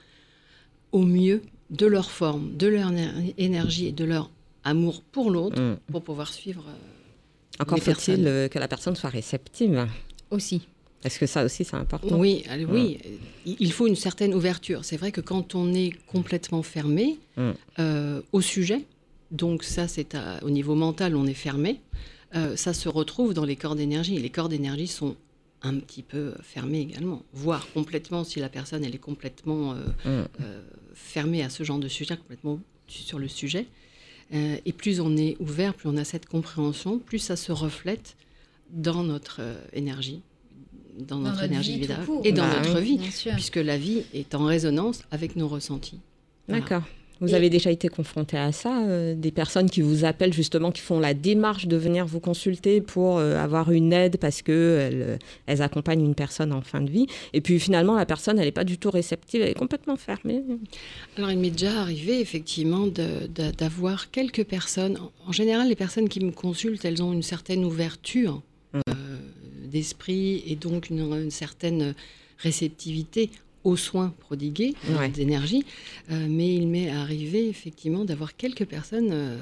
[0.91, 1.41] au mieux
[1.71, 4.29] de leur forme, de leur éner- énergie et de leur
[4.63, 5.77] amour pour l'autre Mm.
[5.91, 6.63] pour pouvoir suivre.
[6.67, 9.87] euh, Encore faut-il que la personne soit réceptive.
[10.29, 10.61] Aussi.
[11.03, 12.99] Est-ce que ça aussi c'est important Oui, oui,
[13.45, 14.85] il- il faut une certaine ouverture.
[14.85, 17.51] C'est vrai que quand on est complètement fermé Mm.
[17.79, 18.85] euh, au sujet,
[19.31, 21.81] donc ça c'est au niveau mental, on est fermé,
[22.35, 24.17] euh, ça se retrouve dans les corps d'énergie.
[24.19, 25.15] Les corps d'énergie sont
[25.63, 30.27] un petit peu fermés également, voire complètement si la personne elle est complètement euh, Mm.
[30.41, 30.61] euh,
[30.93, 33.67] fermée à ce genre de sujet, complètement sur le sujet.
[34.33, 38.15] Euh, et plus on est ouvert, plus on a cette compréhension, plus ça se reflète
[38.71, 40.21] dans notre euh, énergie,
[40.97, 41.83] dans, notre, notre énergie vie
[42.23, 42.97] et dans Bah notre oui.
[42.97, 45.99] vie, puisque la vie est en résonance avec nos ressentis.
[46.47, 46.83] Voilà.
[47.21, 50.71] Vous Et- avez déjà été confronté à ça, euh, des personnes qui vous appellent justement,
[50.71, 54.79] qui font la démarche de venir vous consulter pour euh, avoir une aide parce que
[54.81, 58.39] elles, euh, elles accompagnent une personne en fin de vie, et puis finalement la personne
[58.39, 60.43] elle n'est pas du tout réceptive, elle est complètement fermée.
[61.17, 62.87] Alors, il m'est déjà arrivé effectivement
[63.57, 64.97] d'avoir quelques personnes.
[65.27, 68.41] En, général, les personnes qui me consultent, elles ont une certaine ouverture
[68.73, 68.79] Mm.
[68.89, 68.93] euh,
[69.69, 71.93] d'esprit et donc une, une certaine
[72.37, 73.29] réceptivité
[73.63, 75.09] aux soins prodigués Ouais.
[75.09, 75.63] d'énergie.
[76.11, 79.39] Euh, mais il m'est arrivé effectivement d'avoir quelques personnes euh,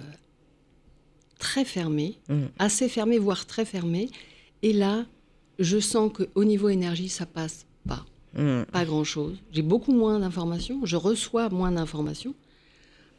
[1.38, 2.44] très fermées, Mm.
[2.60, 4.10] assez fermées, voire très fermées.
[4.62, 5.06] Et là,
[5.58, 8.06] je sens qu'au niveau énergie, ça passe pas
[8.36, 8.64] Mm.
[8.72, 9.38] pas grand-chose.
[9.52, 12.36] J'ai beaucoup moins d'informations, je reçois moins d'informations,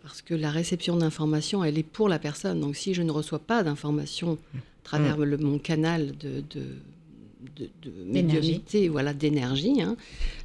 [0.03, 2.61] parce que la réception d'informations, elle est pour la personne.
[2.61, 6.63] Donc si je ne reçois pas d'informations à travers le- mon canal de, de,
[7.61, 9.97] de, de médiumnité, voilà, d'énergie, hein,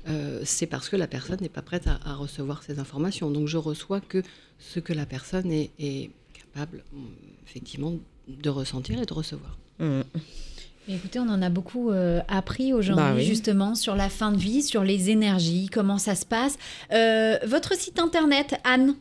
[0.10, 3.32] euh, c'est parce que la personne n'est pas prête à, à recevoir ces informations.
[3.32, 4.22] Donc je reçois que
[4.60, 7.06] ce que la personne est, est capable, hum,
[7.48, 7.94] effectivement,
[8.28, 9.58] de ressentir et de recevoir.
[9.80, 13.24] Mais Écoutez, on en a beaucoup euh, appris aujourd'hui, Bah oui.
[13.26, 16.58] justement, sur la fin de vie, sur les énergies, comment ça se passe.
[16.92, 18.96] Euh, votre site internet, Anne?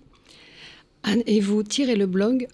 [1.02, 2.48] Anne, et vous tirez le blog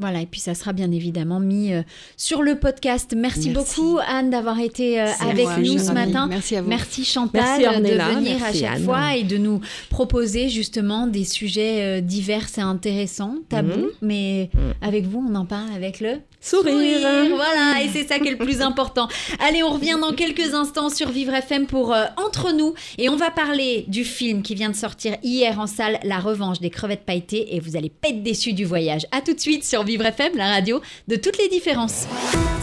[0.00, 1.82] Voilà, et puis ça sera bien évidemment mis euh,
[2.16, 3.14] sur le podcast.
[3.16, 6.26] Merci, beaucoup Anne d'avoir été euh, avec nous ce matin.
[6.28, 6.68] Merci à vous.
[6.68, 9.60] Merci Chantal de venir à chaque fois et de nous
[9.90, 13.90] proposer justement des sujets euh, divers et intéressants, tabous, mhm.
[14.02, 14.74] mais mhm.
[14.82, 16.98] avec vous on en parle avec le sourire.
[17.34, 19.08] Voilà, et c'est ça qui est le plus important.
[19.46, 23.30] Allez, on revient dans quelques instants sur Vivre FM pour Entre nous et on va
[23.30, 27.54] parler du film qui vient de sortir hier en salle, La Revanche des crevettes pailletées
[27.54, 29.06] et vous allez pas être déçus du voyage.
[29.28, 32.06] Tout de suite sur Vivre FM, la radio de toutes les différences.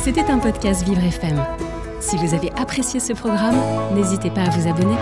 [0.03, 1.39] C'était un podcast Vivre FM.
[1.99, 3.61] Si vous avez apprécié ce programme,
[3.93, 4.95] n'hésitez pas à vous abonner.